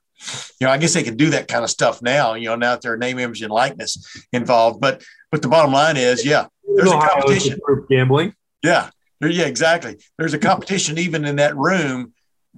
[0.60, 2.72] you know, I guess they can do that kind of stuff now, you know, now
[2.72, 4.80] that there are name, image and likeness involved.
[4.80, 7.58] But, but the bottom line is, yeah, there's a competition.
[7.88, 8.34] Gambling.
[8.62, 8.90] Yeah.
[9.20, 9.96] Yeah, exactly.
[10.18, 12.12] There's a competition even in that room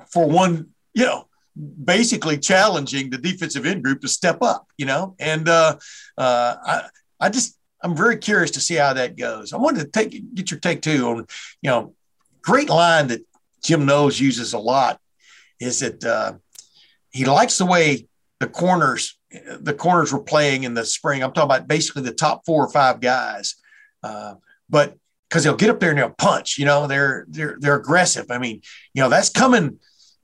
[0.09, 1.29] for one, you know,
[1.85, 5.15] basically challenging the defensive end group to step up, you know?
[5.19, 5.77] And uh,
[6.17, 6.83] uh, I,
[7.19, 9.53] I just, I'm very curious to see how that goes.
[9.53, 11.17] I wanted to take get your take too on,
[11.63, 11.95] you know,
[12.43, 13.21] great line that
[13.63, 15.01] Jim Knowles uses a lot
[15.61, 16.35] is that uh,
[17.11, 18.07] he likes the way
[18.39, 19.19] the corners
[19.61, 21.23] the corners were playing in the spring.
[21.23, 23.55] I'm talking about basically the top four or five guys,
[24.03, 24.35] uh,
[24.69, 24.97] but
[25.29, 26.59] because they'll get up there and they'll punch.
[26.59, 28.27] You know, they're they're they're aggressive.
[28.31, 28.61] I mean,
[28.93, 29.79] you know, that's coming.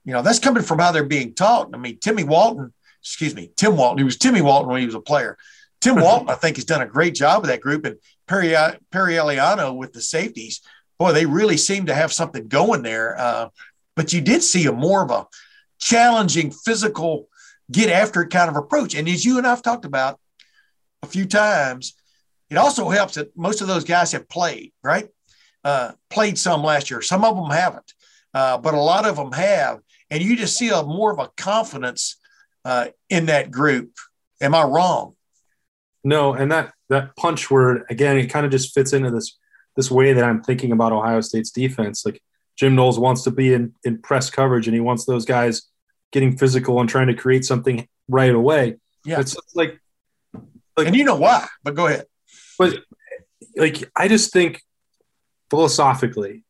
[0.07, 1.69] You know, that's coming from how they're being taught.
[1.73, 3.97] I mean, Timmy Walton, excuse me, Tim Walton.
[3.97, 5.37] He was Timmy Walton when he was a player.
[5.81, 7.83] Tim Walton, I think, has done a great job with that group.
[7.83, 8.55] And Perry,
[8.89, 10.61] Perry Eliano with the safeties,
[10.97, 13.19] boy, they really seem to have something going there.
[13.19, 13.49] Uh,
[13.97, 15.27] but you did see a more of a
[15.77, 17.27] challenging, physical,
[17.69, 18.95] get after it kind of approach.
[18.95, 20.21] And as you and I've talked about
[21.03, 21.95] a few times,
[22.49, 25.09] it also helps that most of those guys have played, right?
[25.65, 27.01] Uh, played some last year.
[27.01, 27.93] Some of them haven't,
[28.33, 29.81] uh, but a lot of them have.
[30.09, 32.17] And you just see a more of a confidence
[32.63, 33.91] uh, in that group.
[34.41, 35.15] Am I wrong?
[36.03, 39.37] No, and that that punch word again, it kind of just fits into this
[39.75, 42.05] this way that I'm thinking about Ohio State's defense.
[42.05, 42.21] Like
[42.55, 45.63] Jim Knowles wants to be in, in press coverage and he wants those guys
[46.11, 48.77] getting physical and trying to create something right away.
[49.05, 49.19] Yeah.
[49.19, 49.79] It's, like,
[50.75, 52.05] like, and you know why, but go ahead.
[52.57, 52.79] But
[53.55, 54.61] like, I just think
[55.49, 56.43] philosophically,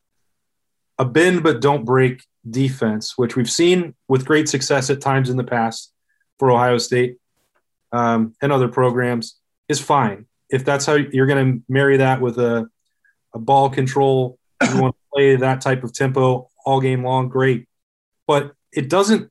[0.98, 5.36] a bend but don't break defense, which we've seen with great success at times in
[5.36, 5.92] the past
[6.38, 7.16] for Ohio State
[7.92, 9.36] um, and other programs,
[9.68, 10.26] is fine.
[10.50, 12.68] if that's how you're going to marry that with a,
[13.34, 17.68] a ball control, you want to play that type of tempo all game long, great.
[18.26, 19.30] But it doesn't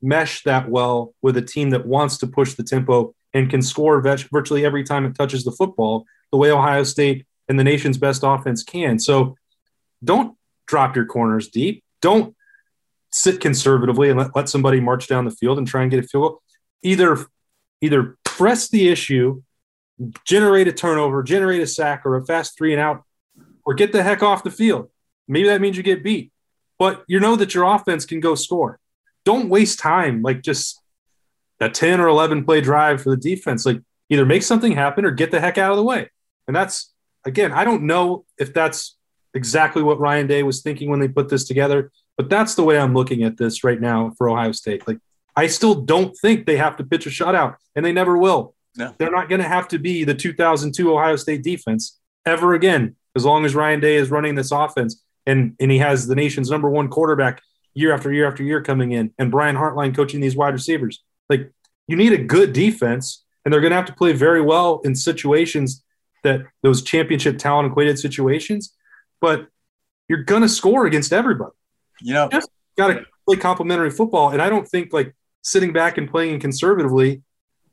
[0.00, 4.00] mesh that well with a team that wants to push the tempo and can score
[4.00, 8.22] virtually every time it touches the football, the way Ohio State and the nation's best
[8.24, 8.98] offense can.
[8.98, 9.36] So
[10.02, 10.36] don't
[10.66, 11.82] drop your corners deep.
[12.00, 12.34] Don't
[13.14, 16.06] sit conservatively and let, let somebody march down the field and try and get a
[16.06, 16.42] field goal.
[16.82, 17.24] Either
[17.80, 19.40] either press the issue,
[20.24, 23.04] generate a turnover, generate a sack or a fast three and out,
[23.64, 24.90] or get the heck off the field.
[25.28, 26.32] Maybe that means you get beat,
[26.78, 28.80] but you know that your offense can go score.
[29.24, 30.80] Don't waste time like just
[31.60, 33.64] a 10 or 11 play drive for the defense.
[33.64, 36.10] Like either make something happen or get the heck out of the way.
[36.48, 36.92] And that's,
[37.24, 38.96] again, I don't know if that's
[39.34, 42.78] exactly what Ryan Day was thinking when they put this together, but that's the way
[42.78, 44.86] I'm looking at this right now for Ohio State.
[44.86, 44.98] Like
[45.36, 48.54] I still don't think they have to pitch a shutout, and they never will.
[48.76, 48.94] No.
[48.98, 53.24] They're not going to have to be the 2002 Ohio State defense ever again, as
[53.24, 56.68] long as Ryan Day is running this offense and, and he has the nation's number
[56.68, 57.42] one quarterback
[57.74, 61.02] year after year after year coming in, and Brian Hartline coaching these wide receivers.
[61.28, 61.50] Like
[61.88, 64.94] you need a good defense, and they're going to have to play very well in
[64.94, 65.82] situations
[66.22, 68.74] that those championship talent equated situations.
[69.20, 69.48] But
[70.08, 71.52] you're going to score against everybody.
[72.04, 75.96] You know, just got to play complementary football, and I don't think like sitting back
[75.96, 77.22] and playing conservatively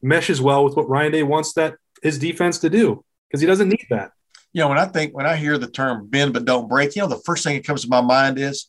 [0.02, 3.68] meshes well with what Ryan Day wants that his defense to do because he doesn't
[3.68, 4.12] need that.
[4.54, 7.02] You know, when I think when I hear the term bend but don't break, you
[7.02, 8.68] know, the first thing that comes to my mind is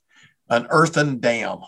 [0.50, 1.58] an earthen dam.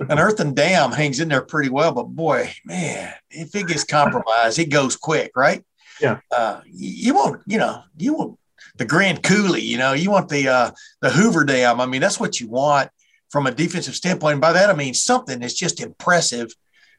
[0.00, 4.58] An earthen dam hangs in there pretty well, but boy, man, if it gets compromised,
[4.58, 5.64] it goes quick, right?
[6.00, 6.18] Yeah.
[6.36, 8.38] Uh, you want, you know, you want
[8.78, 10.70] the Grand Coulee, you know, you want the uh,
[11.02, 11.80] the Hoover Dam.
[11.80, 12.90] I mean, that's what you want
[13.32, 14.34] from a defensive standpoint.
[14.34, 16.54] And by that, I mean something that's just impressive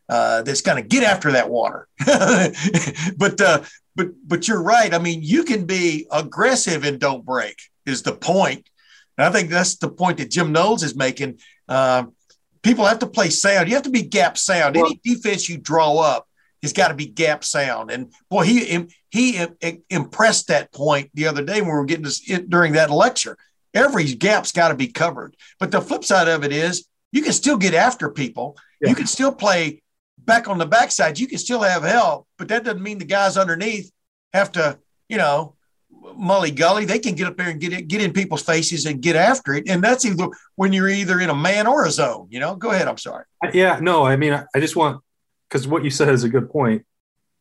[0.09, 1.87] uh, that's going to get after that water.
[3.17, 3.61] but, uh,
[3.95, 4.93] but, but you're right.
[4.93, 8.67] I mean, you can be aggressive and don't break is the point.
[9.17, 11.39] And I think that's the point that Jim Knowles is making.
[11.69, 12.05] Uh,
[12.63, 13.69] people have to play sound.
[13.69, 14.75] You have to be gap sound.
[14.75, 16.27] Any defense you draw up
[16.63, 17.91] has got to be gap sound.
[17.91, 19.45] And boy, he he
[19.91, 23.37] impressed that point the other day when we were getting this during that lecture
[23.73, 25.35] every gap's got to be covered.
[25.59, 28.57] But the flip side of it is you can still get after people.
[28.81, 28.89] Yeah.
[28.89, 29.81] You can still play
[30.17, 31.19] back on the backside.
[31.19, 33.91] You can still have help, but that doesn't mean the guys underneath
[34.33, 35.55] have to, you know,
[36.17, 36.85] mully gully.
[36.85, 39.53] They can get up there and get it, get in people's faces and get after
[39.53, 39.69] it.
[39.69, 42.27] And that's either when you're either in a man or a zone.
[42.29, 42.87] You know, go ahead.
[42.87, 43.25] I'm sorry.
[43.53, 45.01] Yeah, no, I mean, I just want
[45.47, 46.83] because what you said is a good point,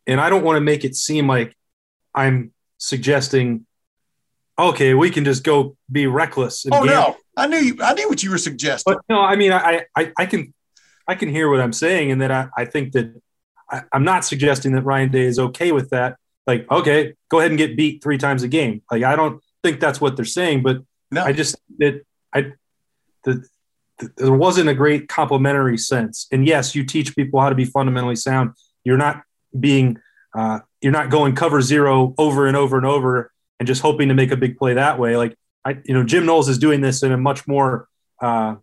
[0.06, 1.56] and I don't want to make it seem like
[2.14, 3.66] I'm suggesting
[4.58, 6.66] okay, we can just go be reckless.
[6.66, 6.86] oh gamble.
[6.86, 7.76] no, I knew you.
[7.82, 8.94] I knew what you were suggesting.
[8.94, 10.52] But no, I mean, I, I, I can,
[11.08, 13.20] I can hear what I'm saying, and that I, I think that
[13.70, 16.16] I, I'm not suggesting that Ryan Day is okay with that.
[16.46, 18.82] Like, okay, go ahead and get beat three times a game.
[18.90, 21.22] Like, I don't think that's what they're saying, but no.
[21.22, 22.52] I just that I
[23.24, 23.44] the,
[23.98, 26.26] the, there wasn't a great complementary sense.
[26.32, 28.52] And yes, you teach people how to be fundamentally sound.
[28.84, 29.22] You're not
[29.58, 29.98] being
[30.34, 33.31] uh, you're not going cover zero over and over and over
[33.62, 35.16] and just hoping to make a big play that way.
[35.16, 37.88] Like I, you know, Jim Knowles is doing this in a much more,
[38.20, 38.56] uh,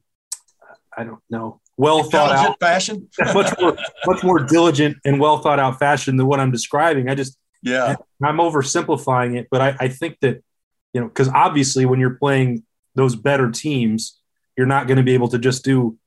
[0.97, 5.57] I don't know, well thought out fashion, much more, much more diligent and well thought
[5.57, 7.07] out fashion than what I'm describing.
[7.07, 10.43] I just, yeah, I'm oversimplifying it, but I, I think that,
[10.91, 12.63] you know, because obviously when you're playing
[12.95, 14.19] those better teams,
[14.57, 15.97] you're not going to be able to just do,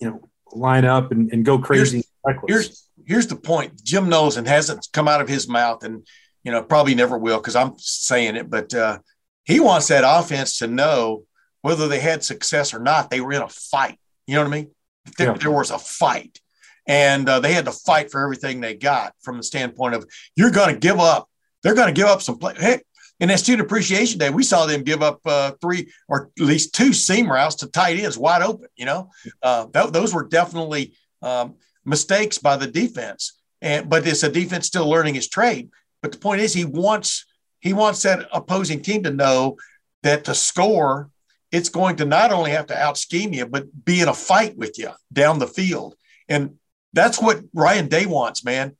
[0.00, 2.02] you know, line up and, and go crazy.
[2.26, 3.80] Here's, here's, here's the point.
[3.84, 6.04] Jim Knowles and hasn't come out of his mouth and
[6.44, 8.98] you know, probably never will because I'm saying it, but uh,
[9.44, 11.24] he wants that offense to know
[11.62, 13.98] whether they had success or not, they were in a fight.
[14.26, 14.70] You know what I mean?
[15.16, 15.38] There, yeah.
[15.38, 16.38] there was a fight.
[16.86, 20.50] And uh, they had to fight for everything they got from the standpoint of you're
[20.50, 21.28] going to give up.
[21.62, 22.54] They're going to give up some play.
[22.58, 22.84] Heck,
[23.20, 26.74] in that student appreciation day, we saw them give up uh, three or at least
[26.74, 28.68] two seam routes to tight ends wide open.
[28.76, 29.10] You know,
[29.42, 31.54] uh, that, those were definitely um,
[31.84, 33.40] mistakes by the defense.
[33.62, 35.70] And but it's a defense still learning his trade.
[36.04, 37.24] But the point is, he wants
[37.60, 39.56] he wants that opposing team to know
[40.02, 41.08] that to score,
[41.50, 44.54] it's going to not only have to out scheme you, but be in a fight
[44.54, 45.94] with you down the field.
[46.28, 46.56] And
[46.92, 48.76] that's what Ryan Day wants, man.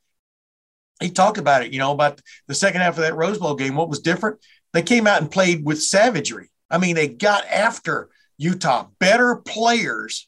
[1.01, 3.75] He talked about it, you know, about the second half of that Rose Bowl game.
[3.75, 4.37] What was different?
[4.73, 6.51] They came out and played with savagery.
[6.69, 8.89] I mean, they got after Utah.
[8.99, 10.27] Better players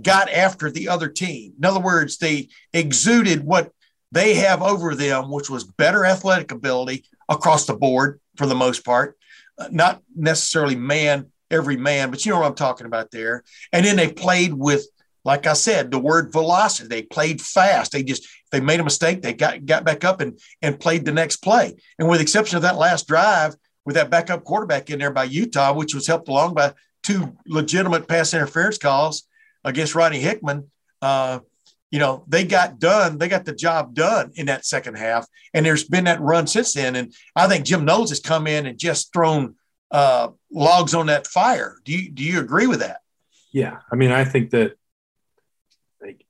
[0.00, 1.54] got after the other team.
[1.58, 3.72] In other words, they exuded what
[4.12, 8.84] they have over them, which was better athletic ability across the board for the most
[8.84, 9.16] part,
[9.58, 13.42] uh, not necessarily man every man, but you know what I'm talking about there.
[13.72, 14.86] And then they played with
[15.24, 16.88] like I said, the word velocity.
[16.88, 17.92] They played fast.
[17.92, 19.22] They just they made a mistake.
[19.22, 21.76] They got got back up and and played the next play.
[21.98, 25.24] And with the exception of that last drive with that backup quarterback in there by
[25.24, 29.24] Utah, which was helped along by two legitimate pass interference calls
[29.64, 30.70] against Ronnie Hickman,
[31.02, 31.40] uh,
[31.90, 33.18] you know, they got done.
[33.18, 35.26] They got the job done in that second half.
[35.52, 36.94] And there's been that run since then.
[36.96, 39.56] And I think Jim Knowles has come in and just thrown
[39.90, 41.76] uh, logs on that fire.
[41.84, 43.00] Do you do you agree with that?
[43.52, 44.76] Yeah, I mean, I think that
[46.00, 46.24] like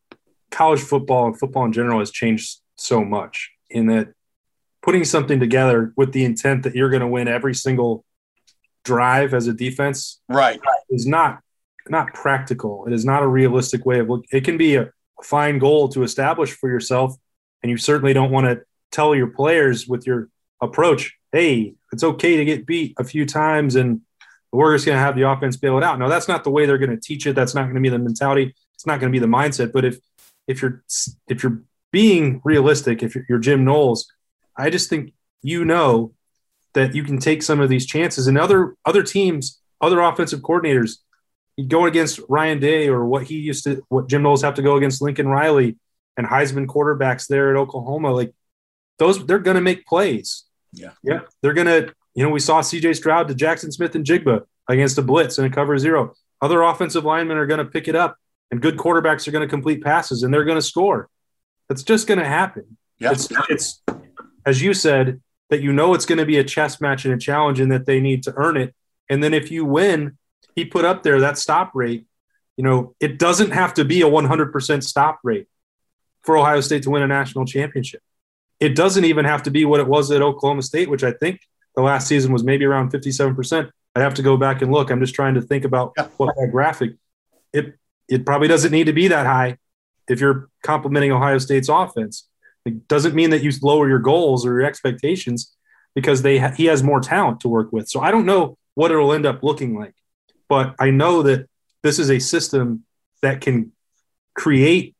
[0.51, 4.15] college football and football in general has changed so much in that
[4.83, 8.07] putting something together with the intent that you're going to win every single
[8.85, 11.43] drive as a defense, right, is not
[11.91, 12.87] not practical.
[12.87, 14.25] It is not a realistic way of look.
[14.33, 14.91] It can be a
[15.25, 17.15] fine goal to establish for yourself,
[17.63, 20.29] and you certainly don't want to tell your players with your
[20.61, 24.01] approach, "Hey, it's okay to get beat a few times, and
[24.53, 26.67] we're just going to have the offense bail it out." No, that's not the way
[26.67, 27.35] they're going to teach it.
[27.35, 28.55] That's not going to be the mentality.
[28.75, 29.73] It's not going to be the mindset.
[29.73, 29.99] But if
[30.47, 30.83] if you're
[31.29, 34.11] if you're being realistic, if you're Jim Knowles,
[34.57, 36.13] I just think you know
[36.75, 40.99] that you can take some of these chances, and other other teams, other offensive coordinators
[41.69, 44.77] going against Ryan Day or what he used to, what Jim Knowles have to go
[44.77, 45.77] against Lincoln Riley
[46.17, 48.33] and Heisman quarterbacks there at Oklahoma, like
[48.99, 50.45] those, they're going to make plays.
[50.73, 50.93] Yeah.
[51.03, 51.21] Yeah.
[51.43, 55.39] They're going to, you know, we saw CJ Stroud to Jaxon Smith-Njigba against a blitz
[55.39, 56.15] and a cover zero.
[56.41, 58.17] Other offensive linemen are going to pick it up
[58.51, 61.09] and good quarterbacks are going to complete passes and they're going to score.
[61.69, 62.77] That's just going to happen.
[62.99, 63.13] Yeah.
[63.13, 63.83] It's, it's,
[64.45, 67.19] as you said, that you know it's going to be a chess match and a
[67.19, 68.75] challenge and that they need to earn it.
[69.09, 70.17] And then if you win,
[70.55, 72.07] he put up there, that stop rate,
[72.57, 75.47] you know, it doesn't have to be a 100% stop rate
[76.23, 78.03] for Ohio State to win a national championship.
[78.59, 81.41] It doesn't even have to be what it was at Oklahoma State, which I think
[81.75, 83.71] the last season was maybe around 57%.
[83.95, 84.91] I'd have to go back and look.
[84.91, 86.93] I'm just trying to think about what that graphic.
[87.53, 87.75] It
[88.09, 89.57] it probably doesn't need to be that high
[90.09, 92.29] if you're complementing Ohio State's offense.
[92.65, 95.57] It doesn't mean that you lower your goals or your expectations
[95.95, 97.89] because they ha- he has more talent to work with.
[97.89, 99.95] So I don't know what it'll end up looking like.
[100.51, 101.49] But I know that
[101.85, 102.85] this is a system
[103.23, 103.73] that can
[104.35, 104.97] create,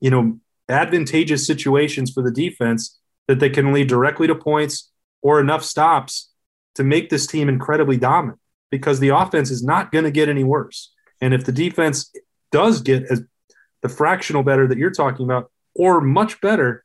[0.00, 0.38] you know,
[0.68, 6.30] advantageous situations for the defense that they can lead directly to points or enough stops
[6.76, 8.38] to make this team incredibly dominant
[8.70, 10.92] because the offense is not going to get any worse.
[11.20, 12.12] And if the defense
[12.52, 13.22] does get as
[13.82, 16.84] the fractional better that you're talking about or much better,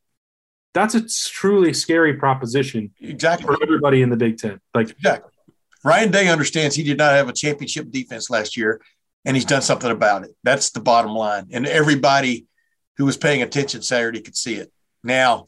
[0.73, 4.59] that's a truly scary proposition exactly for everybody in the Big Ten.
[4.73, 5.31] Like exactly.
[5.83, 8.81] Ryan Day understands he did not have a championship defense last year,
[9.25, 10.35] and he's done something about it.
[10.43, 11.47] That's the bottom line.
[11.51, 12.47] And everybody
[12.97, 14.71] who was paying attention Saturday could see it.
[15.03, 15.47] Now,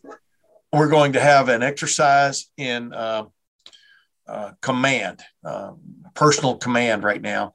[0.71, 3.25] we're going to have an exercise in uh,
[4.27, 5.73] uh, command, uh,
[6.13, 7.53] personal command right now.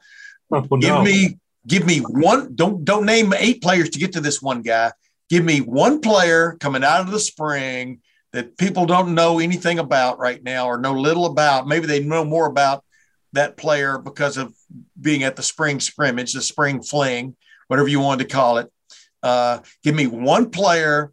[0.50, 0.78] oh, no.
[0.78, 2.54] Give me, give me one.
[2.54, 4.92] Don't don't name eight players to get to this one guy.
[5.30, 8.00] Give me one player coming out of the spring
[8.35, 11.68] that people don't know anything about right now or know little about.
[11.68, 12.85] Maybe they know more about
[13.33, 14.53] that player because of
[15.01, 17.37] being at the spring scrimmage, the spring fling,
[17.68, 18.73] whatever you want to call it.
[19.23, 21.12] Uh, give me one player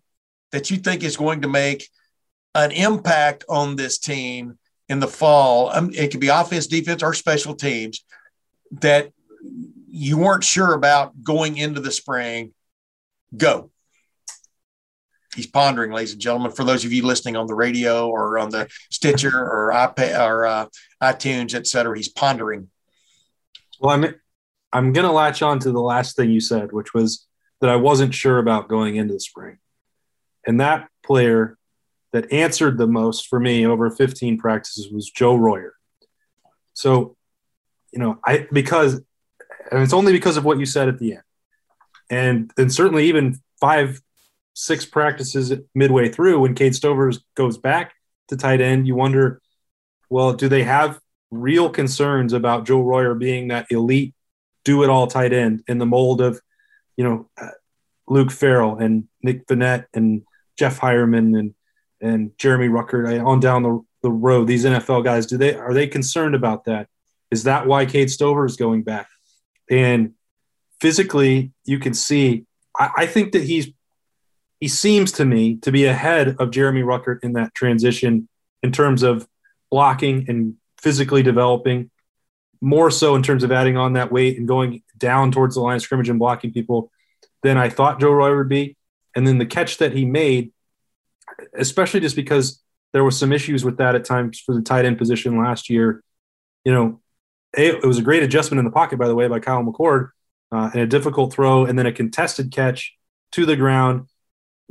[0.52, 1.88] that you think is going to make
[2.56, 4.58] an impact on this team
[4.90, 5.70] in the fall.
[5.70, 8.04] Um, it could be offense, defense, or special teams
[8.82, 9.12] that
[9.88, 12.54] you weren't sure about going into the spring.
[13.38, 13.71] Go
[15.36, 16.52] he's pondering, ladies and gentlemen.
[16.52, 20.46] For those of you listening on the radio or on the Stitcher or iPad or
[20.46, 20.65] uh,
[21.02, 22.70] iTunes, et cetera, he's pondering.
[23.80, 24.15] Well, I'm
[24.74, 27.28] I'm gonna latch on to the last thing you said, which was
[27.62, 29.58] that I wasn't sure about going into the spring,
[30.46, 31.58] and that player
[32.13, 35.76] that answered the most for me over 15 practices was Joe Royer.
[36.74, 37.15] So,
[37.94, 39.02] you know, I because
[39.72, 41.24] and it's only because of what you said at the end,
[42.10, 44.02] and and certainly even five
[44.54, 47.94] six practices midway through when Cade Stover goes back
[48.28, 49.42] to tight end, you wonder,
[50.10, 54.14] well, do they have real concerns about Joe Royer being that elite
[54.64, 56.40] do it all tight end in the mold of,
[56.98, 57.48] you know, uh,
[58.08, 60.23] Luke Farrell and Nick Vannett and
[60.58, 61.56] Jeff Heuerman and
[62.02, 64.48] and Jeremy Ruckert on down the, the road.
[64.48, 66.88] These NFL guys, do they are they concerned about that?
[67.30, 69.08] Is that why Cade Stover is going back?
[69.69, 70.13] And
[70.82, 72.46] physically, you can see.
[72.78, 73.69] I, I think that he's
[74.62, 78.30] he seems to me to be ahead of Jeremy Ruckert in that transition
[78.64, 79.28] in terms of
[79.70, 81.90] blocking and physically developing,
[82.62, 85.76] more so in terms of adding on that weight and going down towards the line
[85.76, 86.92] of scrimmage and blocking people
[87.42, 88.78] than I thought Joe Roy would be.
[89.16, 90.54] And then the catch that he made,
[91.56, 92.62] especially just because
[92.94, 96.04] there was some issues with that at times for the tight end position last year.
[96.64, 97.02] You know,
[97.58, 100.10] it was a great adjustment in the pocket, by the way, by Kyle McCord.
[100.52, 102.96] uh, and a difficult throw, and then a contested catch
[103.32, 104.08] to the ground,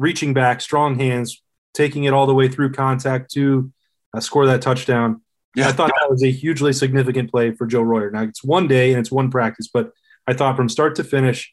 [0.01, 1.43] reaching back, strong hands,
[1.75, 3.71] taking it all the way through contact to
[4.15, 5.21] uh, score that touchdown.
[5.55, 5.69] Yeah.
[5.69, 8.11] I thought that was a hugely significant play for Joe Royer.
[8.11, 9.93] Now it's one day and it's one practice, but
[10.27, 11.53] I thought from start to finish,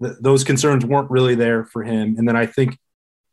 [0.00, 2.14] th- those concerns weren't really there for him.
[2.18, 2.78] And then I think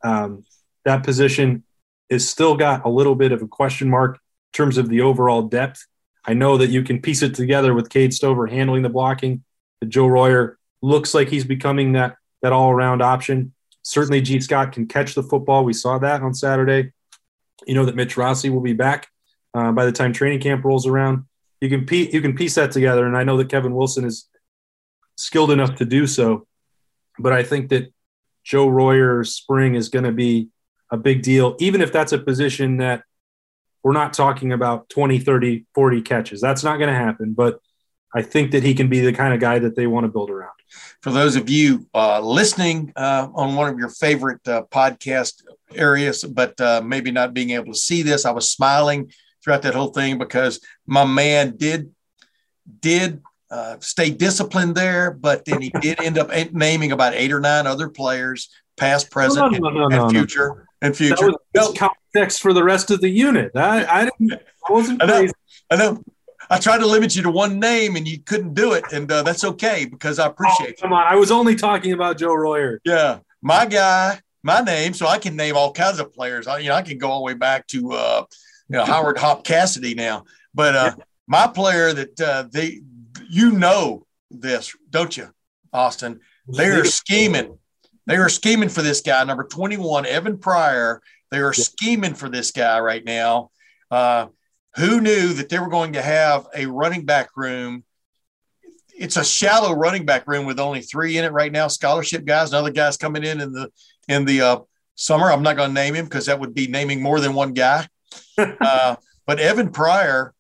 [0.04, 0.44] um,
[0.84, 1.64] that position
[2.10, 5.44] is still got a little bit of a question mark in terms of the overall
[5.44, 5.86] depth.
[6.26, 9.44] I know that you can piece it together with Cade Stover handling the blocking.
[9.80, 13.54] That Joe Royer looks like he's becoming that that all around option.
[13.90, 15.66] Certainly, Gee Scott can catch the football.
[15.66, 16.92] We saw that on Saturday.
[17.66, 19.08] You know that Mitch Rossi will be back
[19.56, 21.26] uh, by the time training camp rolls around.
[21.60, 24.30] You can pe- you can piece that together, and I know that Kevin Wilson is
[25.16, 26.46] skilled enough to do so.
[27.18, 27.92] But I think that
[28.44, 30.50] Joe Royer's spring is going to be
[30.92, 33.02] a big deal, even if that's a position that
[33.82, 36.42] we're not talking about 20, 30, 40 catches.
[36.42, 37.34] That's not going to happen.
[37.34, 37.60] But
[38.14, 40.30] I think that he can be the kind of guy that they want to build
[40.30, 40.59] around.
[41.02, 45.44] For those of you uh, listening uh, on one of your favorite uh, podcast
[45.74, 49.12] areas, but uh, maybe not being able to see this, I was smiling
[49.44, 51.92] throughout that whole thing because my man did
[52.82, 57.40] did uh, stay disciplined there, but then he did end up naming about eight or
[57.40, 61.32] nine other players, past, present, no, no, no, and, future, and future.
[61.54, 63.52] That was context for the rest of the unit.
[63.56, 64.42] I, I didn't.
[64.68, 65.34] I wasn't I know, crazy.
[65.72, 66.04] I know.
[66.50, 69.22] I tried to limit you to one name, and you couldn't do it, and uh,
[69.22, 70.76] that's okay because I appreciate.
[70.80, 72.82] Oh, come on, I was only talking about Joe Royer.
[72.84, 76.48] Yeah, my guy, my name, so I can name all kinds of players.
[76.48, 78.26] I, you know, I can go all the way back to uh,
[78.68, 81.04] you know Howard Hop Cassady now, but uh, yeah.
[81.28, 82.82] my player that uh, they,
[83.30, 85.30] you know this, don't you,
[85.72, 86.20] Austin?
[86.48, 87.60] They are scheming.
[88.08, 91.02] They are scheming for this guy, number twenty-one, Evan Pryor.
[91.30, 93.52] They are scheming for this guy right now.
[93.92, 94.28] Uh,
[94.80, 97.84] who knew that they were going to have a running back room?
[98.98, 101.68] It's a shallow running back room with only three in it right now.
[101.68, 103.70] Scholarship guys and other guys coming in in the
[104.08, 104.60] in the uh,
[104.96, 105.32] summer.
[105.32, 107.88] I'm not going to name him because that would be naming more than one guy.
[108.38, 110.34] uh, but Evan Pryor,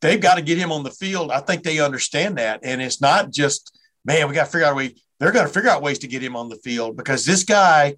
[0.00, 1.30] they've got to get him on the field.
[1.30, 4.28] I think they understand that, and it's not just man.
[4.28, 4.94] We got to figure out a way.
[5.18, 7.96] They're going to figure out ways to get him on the field because this guy,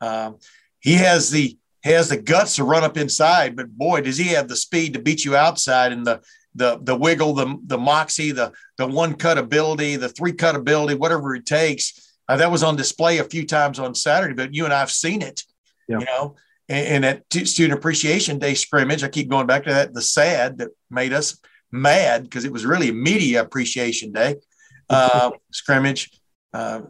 [0.00, 0.38] um,
[0.80, 1.56] he has the
[1.92, 5.02] has the guts to run up inside, but boy, does he have the speed to
[5.02, 6.20] beat you outside and the
[6.54, 10.94] the the wiggle, the the moxie, the the one cut ability, the three cut ability,
[10.94, 12.16] whatever it takes.
[12.28, 15.22] Uh, that was on display a few times on Saturday, but you and I've seen
[15.22, 15.42] it.
[15.88, 16.00] Yeah.
[16.00, 16.36] You know,
[16.68, 19.94] and, and at Student Appreciation Day scrimmage, I keep going back to that.
[19.94, 24.36] The sad that made us mad because it was really Media Appreciation Day
[24.90, 26.10] uh, scrimmage.
[26.52, 26.82] Uh,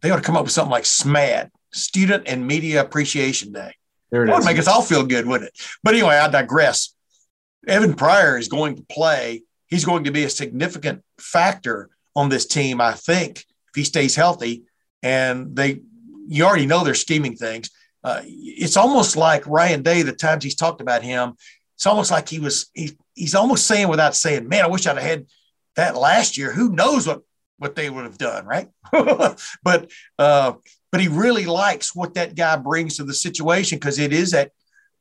[0.00, 3.74] they ought to come up with something like SMAD, Student and Media Appreciation Day.
[4.10, 5.60] There it that would make us all feel good, wouldn't it?
[5.82, 6.94] But anyway, I digress.
[7.66, 9.42] Evan Pryor is going to play.
[9.68, 14.16] He's going to be a significant factor on this team, I think, if he stays
[14.16, 14.64] healthy.
[15.02, 15.82] And they,
[16.26, 17.70] you already know they're scheming things.
[18.02, 21.34] Uh, it's almost like Ryan Day, the times he's talked about him,
[21.76, 24.98] it's almost like he was, he, he's almost saying without saying, man, I wish I'd
[24.98, 25.26] had
[25.76, 26.52] that last year.
[26.52, 27.22] Who knows what,
[27.58, 28.68] what they would have done, right?
[29.62, 30.54] but uh,
[30.92, 34.50] but he really likes what that guy brings to the situation because it is that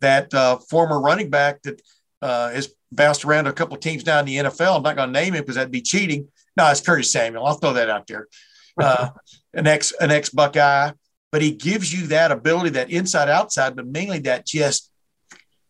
[0.01, 1.81] that uh, former running back that
[2.21, 4.77] uh, has bounced around a couple of teams down in the NFL.
[4.77, 6.27] I'm not going to name him because that'd be cheating.
[6.55, 7.45] No, it's Curtis Samuel.
[7.45, 8.27] I'll throw that out there.
[8.81, 9.09] Uh,
[9.55, 10.91] an ex an ex Buckeye,
[11.33, 14.89] but he gives you that ability, that inside outside, but mainly that just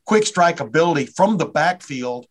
[0.06, 2.28] quick strike ability from the backfield.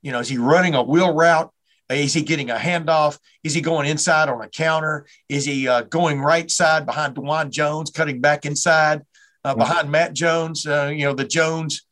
[0.00, 1.52] You know, is he running a wheel route?
[1.90, 3.18] Is he getting a handoff?
[3.42, 5.06] Is he going inside on a counter?
[5.28, 9.02] Is he uh, going right side behind Dawand Jones, cutting back inside
[9.44, 10.66] uh, behind Matt Jones?
[10.66, 11.82] Uh, you know the Jones,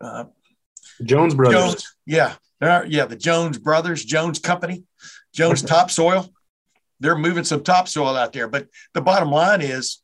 [0.00, 0.24] uh,
[1.02, 1.54] Jones brothers.
[1.54, 4.84] Jones, yeah, yeah, the Jones brothers, Jones Company,
[5.32, 6.30] Jones Topsoil.
[7.00, 10.02] They're moving some topsoil out there, but the bottom line is,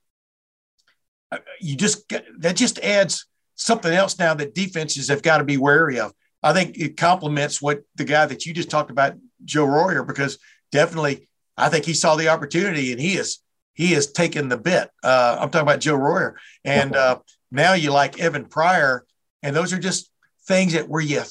[1.30, 5.44] uh, you just get, that just adds something else now that defenses have got to
[5.44, 6.12] be wary of.
[6.42, 9.14] I think it complements what the guy that you just talked about,
[9.44, 10.38] Joe Royer, because
[10.70, 13.40] definitely I think he saw the opportunity and he is
[13.74, 14.90] he has taken the bit.
[15.02, 17.18] Uh, I'm talking about Joe Royer, and uh,
[17.50, 19.04] now you like Evan Pryor,
[19.42, 20.10] and those are just
[20.46, 21.22] things that where you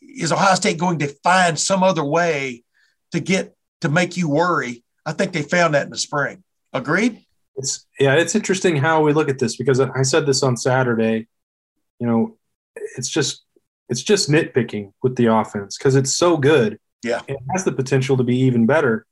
[0.00, 2.64] is Ohio State going to find some other way
[3.12, 4.84] to get to make you worry.
[5.06, 6.44] I think they found that in the spring.
[6.72, 7.24] Agreed.
[7.56, 11.26] It's yeah, it's interesting how we look at this because I said this on Saturday.
[11.98, 12.38] You know,
[12.96, 13.44] it's just
[13.88, 16.78] it's just nitpicking with the offense because it's so good.
[17.02, 17.20] Yeah.
[17.28, 19.06] It has the potential to be even better.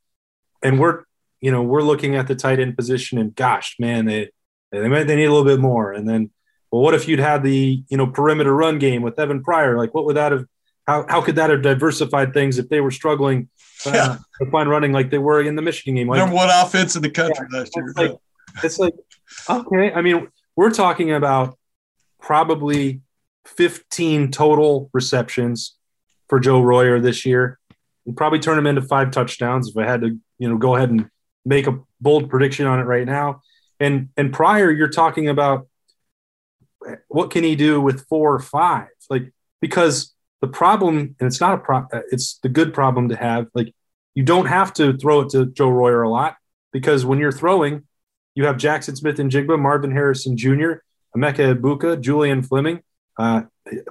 [0.61, 1.03] And we're,
[1.41, 4.29] you know, we're looking at the tight end position and gosh, man, they
[4.71, 5.91] they might they need a little bit more.
[5.93, 6.29] And then,
[6.71, 9.77] well, what if you'd had the, you know, perimeter run game with Evan Pryor?
[9.77, 10.45] Like what would that have
[10.85, 13.47] how, how could that have diversified things if they were struggling
[13.85, 14.17] uh, Yeah.
[14.41, 16.07] to find running like they were in the Michigan game?
[16.07, 17.85] Like, Number one offense in the country last year.
[17.89, 18.15] it's like,
[18.63, 18.93] it's like,
[19.49, 19.91] okay.
[19.93, 21.57] I mean, we're talking about
[22.19, 23.01] probably
[23.45, 25.75] 15 total receptions
[26.27, 27.58] for Joe Royer this year.
[28.09, 30.89] We'd probably turn him into five touchdowns if I had to, you know, go ahead
[30.89, 31.07] and
[31.45, 33.43] make a bold prediction on it right now.
[33.79, 35.67] And and Pryor, you're talking about
[37.07, 38.87] what can he do with four or five?
[39.11, 39.31] Like
[39.61, 43.45] because the problem, and it's not a pro, it's the good problem to have.
[43.53, 43.75] Like
[44.15, 46.35] you don't have to throw it to Joe Royer a lot
[46.73, 47.83] because when you're throwing,
[48.33, 50.81] you have Jaxon Smith-Njigba, Marvin Harrison Jr.,
[51.15, 52.81] Emeka Egbuka, Julian Fleming,
[53.19, 53.43] uh,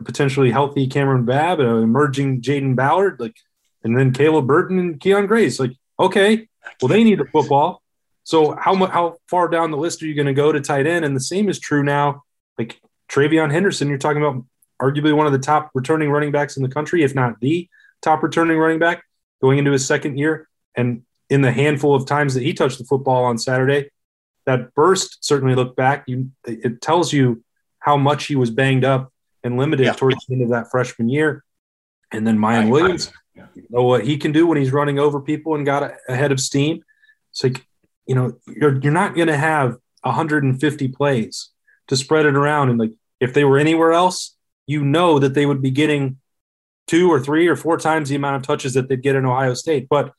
[0.05, 3.37] potentially healthy Kamryn Babb, uh, emerging Jayden Ballard, like,
[3.85, 5.59] and then Caleb Burton and Kyion Grayes.
[5.61, 6.49] Like, okay,
[6.81, 7.83] well they need the football.
[8.25, 11.05] So how how far down the list are you going to go to tight end?
[11.05, 12.23] And the same is true now.
[12.59, 14.45] Like TreVeyon Henderson, you're talking about
[14.83, 17.69] arguably one of the top returning running backs in the country, if not the
[18.03, 19.03] top returning running back,
[19.41, 20.49] going into his second year.
[20.77, 23.91] And in the handful of times that he touched the football on Saturday,
[24.47, 26.05] that burst certainly looked back.
[26.07, 27.43] You, it tells you
[27.81, 29.13] how much he was banged up
[29.43, 29.93] and limited Yeah.
[29.93, 31.45] towards the end of that freshman year.
[32.13, 33.13] And then Miyan Williams,
[33.55, 36.41] You know what he can do when he's running over people and got ahead of
[36.41, 36.83] steam.
[37.31, 37.67] It's like,
[38.07, 41.51] you know, you're, you're not going to have 150 plays
[41.89, 42.71] to spread it around.
[42.71, 44.37] And like, if they were anywhere else,
[44.67, 46.19] you know that they would be getting
[46.87, 49.55] two or three or four times the amount of touches that they'd get in Ohio
[49.55, 49.89] State.
[49.89, 50.13] But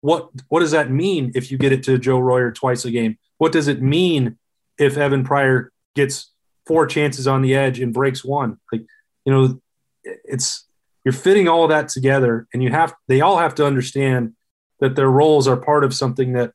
[0.00, 3.18] what what does that mean if you get it to Joe Royer twice a game?
[3.38, 4.38] What does it mean
[4.78, 6.32] if Evan Pryor gets
[6.66, 8.58] four chances on the edge and breaks one?
[8.70, 8.82] Like,
[9.24, 9.60] you know,
[10.04, 10.63] it's
[11.04, 14.34] you're fitting all of that together, and you have they all have to understand
[14.80, 16.52] that their roles are part of something that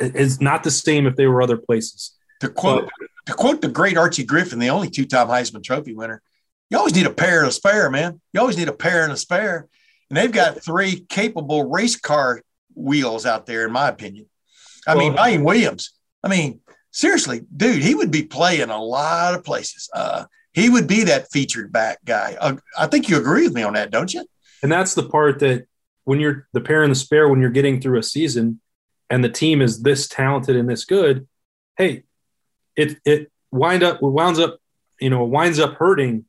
[0.00, 2.12] is not the same if they were other places.
[2.40, 2.88] To quote
[3.26, 6.22] to quote the great Archie Griffin, the only two-time Heisman Trophy winner,
[6.70, 8.20] you always need a pair and a spare, man.
[8.32, 9.68] You always need a pair and a spare.
[10.10, 12.40] And they've got three capable race car
[12.74, 14.26] wheels out there, in my opinion.
[14.86, 15.92] I mean, Well- Ryan Williams.
[16.22, 16.60] I mean,
[16.92, 19.88] seriously, dude, he would be playing a lot of places.
[19.92, 20.24] Uh,
[20.56, 22.34] he would be that featured back guy.
[22.40, 24.26] Uh, I think you agree with me on that, don't you?
[24.62, 25.66] And that's the part that
[26.04, 28.62] when you're the pair and the spare, when you're getting through a season
[29.10, 31.28] and the team is this talented and this good,
[31.76, 32.04] hey,
[32.74, 34.58] it it wind up winds up,
[34.98, 36.24] you know, winds up hurting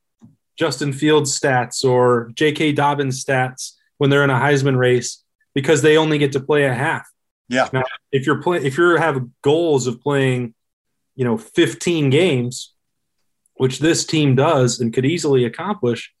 [0.58, 2.72] Justin Fields stats or J.K.
[2.72, 5.24] Dobbins stats when they're in a Heisman race
[5.54, 7.08] because they only get to play a half.
[7.48, 7.70] Yeah.
[7.72, 10.54] Now, if you're playing, if you have goals of playing,
[11.16, 12.74] you know, 15 games,
[13.58, 16.12] which this team does and could easily accomplish,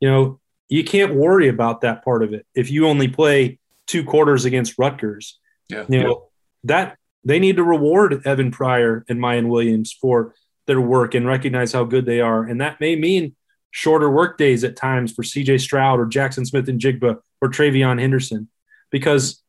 [0.00, 2.46] you know, you can't worry about that part of it.
[2.54, 5.84] If you only play two quarters against Rutgers, Yeah.
[5.88, 6.28] you know,
[6.64, 10.34] that they need to reward Evan Pryor and Miyan Williams for
[10.66, 12.44] their work and recognize how good they are.
[12.44, 13.34] And that may mean
[13.70, 18.48] shorter work days at times for CJ Stroud or Jaxon Smith-Njigba or TreVeyon Henderson,
[18.90, 19.42] because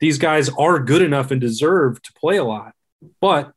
[0.00, 2.72] these guys are good enough and deserve to play a lot.
[3.20, 3.52] But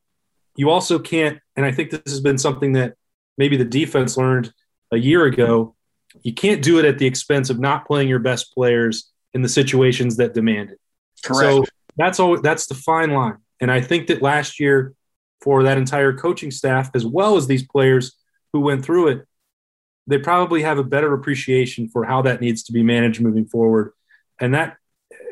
[0.55, 2.95] you also can't, and I think this has been something that
[3.41, 4.53] maybe the defense learned
[4.91, 5.73] a year ago.
[6.21, 9.49] You can't do it at the expense of not playing your best players in the
[9.49, 10.79] situations that demand it.
[11.23, 11.41] Correct.
[11.41, 11.65] So
[11.97, 12.39] that's all.
[12.39, 13.37] That's the fine line.
[13.59, 14.93] And I think that last year,
[15.41, 18.15] for that entire coaching staff, as well as these players
[18.53, 19.25] who went through it,
[20.05, 23.93] they probably have a better appreciation for how that needs to be managed moving forward.
[24.39, 24.77] And that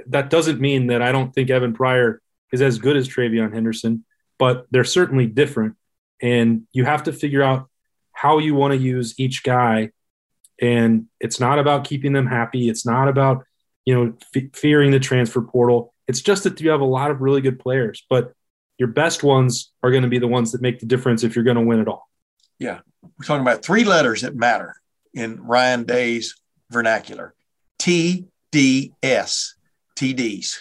[0.08, 4.04] that doesn't mean that I don't think Evan Pryor is as good as TreVeyon Henderson,
[4.40, 5.76] but they're certainly different.
[6.20, 7.70] And you have to figure out
[8.22, 9.92] how you want to use each guy.
[10.62, 12.68] And it's not about keeping them happy.
[12.68, 13.46] It's not about
[13.86, 15.94] you know, f- fearing the transfer portal.
[16.08, 18.34] It's just that you have a lot of really good players, but
[18.78, 21.44] your best ones are going to be the ones that make the difference if you're
[21.44, 22.08] going to win it all.
[22.60, 22.82] Yeah.
[23.02, 24.76] We're talking about three letters that matter
[25.14, 26.36] in Ryan Day's
[26.70, 27.34] vernacular
[27.80, 29.56] T D S,
[29.98, 30.58] TDs.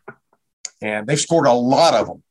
[0.82, 2.22] and they've scored a lot of them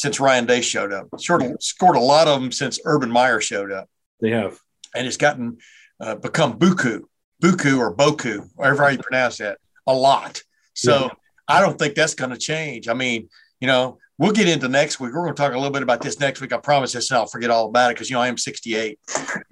[0.00, 1.08] since Ryan Day showed up.
[1.18, 3.88] Sort of scored a lot of them since Urban Meyer showed up.
[4.20, 4.58] They have.
[4.94, 5.58] And it's gotten
[6.00, 7.02] uh, become buku,
[7.42, 10.42] buku or boku, whatever how you pronounce that, a lot.
[10.74, 11.08] So Yeah.
[11.48, 12.88] I don't think that's going to change.
[12.88, 13.28] I mean,
[13.60, 15.12] you know, we'll get into next week.
[15.12, 16.52] We're going to talk a little bit about this next week.
[16.52, 18.98] I promise this, and I'll forget all about it because you know I am 68.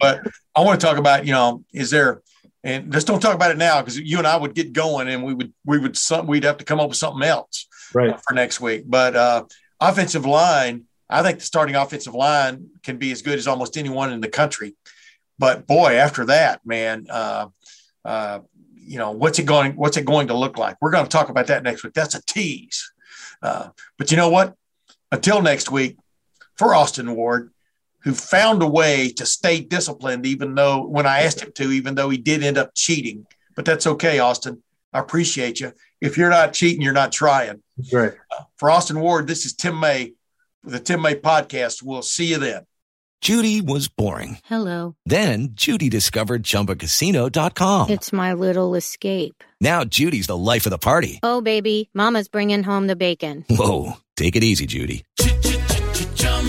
[0.01, 0.21] But
[0.57, 2.23] I want to talk about, you know, is there
[2.65, 5.23] and just don't talk about it now because you and I would get going and
[5.25, 8.19] we would we would some we'd have to come up with something else Right.
[8.27, 8.85] for next week.
[8.87, 9.45] But uh,
[9.81, 14.13] offensive line, I think the starting offensive line can be as good as almost anyone
[14.13, 14.75] in the country.
[15.39, 17.47] But boy, after that, man, uh,
[18.05, 18.41] uh,
[18.75, 20.77] you know what's it going what's it going to look like?
[20.81, 21.93] We're going to talk about that next week.
[21.93, 22.91] That's a tease.
[23.43, 23.69] Uh,
[23.99, 24.55] but you know what?
[25.13, 25.97] Until next week,
[26.57, 27.53] for Austin Ward,
[28.01, 31.95] who found a way to stay disciplined, even though when I asked him to, even
[31.95, 33.27] though he did end up cheating.
[33.55, 34.63] But that's okay, Austin.
[34.93, 35.73] I appreciate you.
[36.01, 37.63] If you're not cheating, you're not trying.
[37.93, 38.13] Right.
[38.31, 40.15] Uh, for Austin Ward, this is Tim May
[40.65, 41.83] with the Tim May podcast.
[41.83, 42.67] We'll see you then.
[43.21, 44.39] Judy was boring.
[44.45, 44.95] Hello.
[45.05, 47.91] Then Judy discovered ChumbaCasino.com.
[47.91, 49.43] It's my little escape.
[49.61, 51.19] Now Judy's the life of the party.
[51.23, 53.45] Oh, baby, Mama's bringing home the bacon.
[53.51, 55.05] Whoa, take it easy, Judy.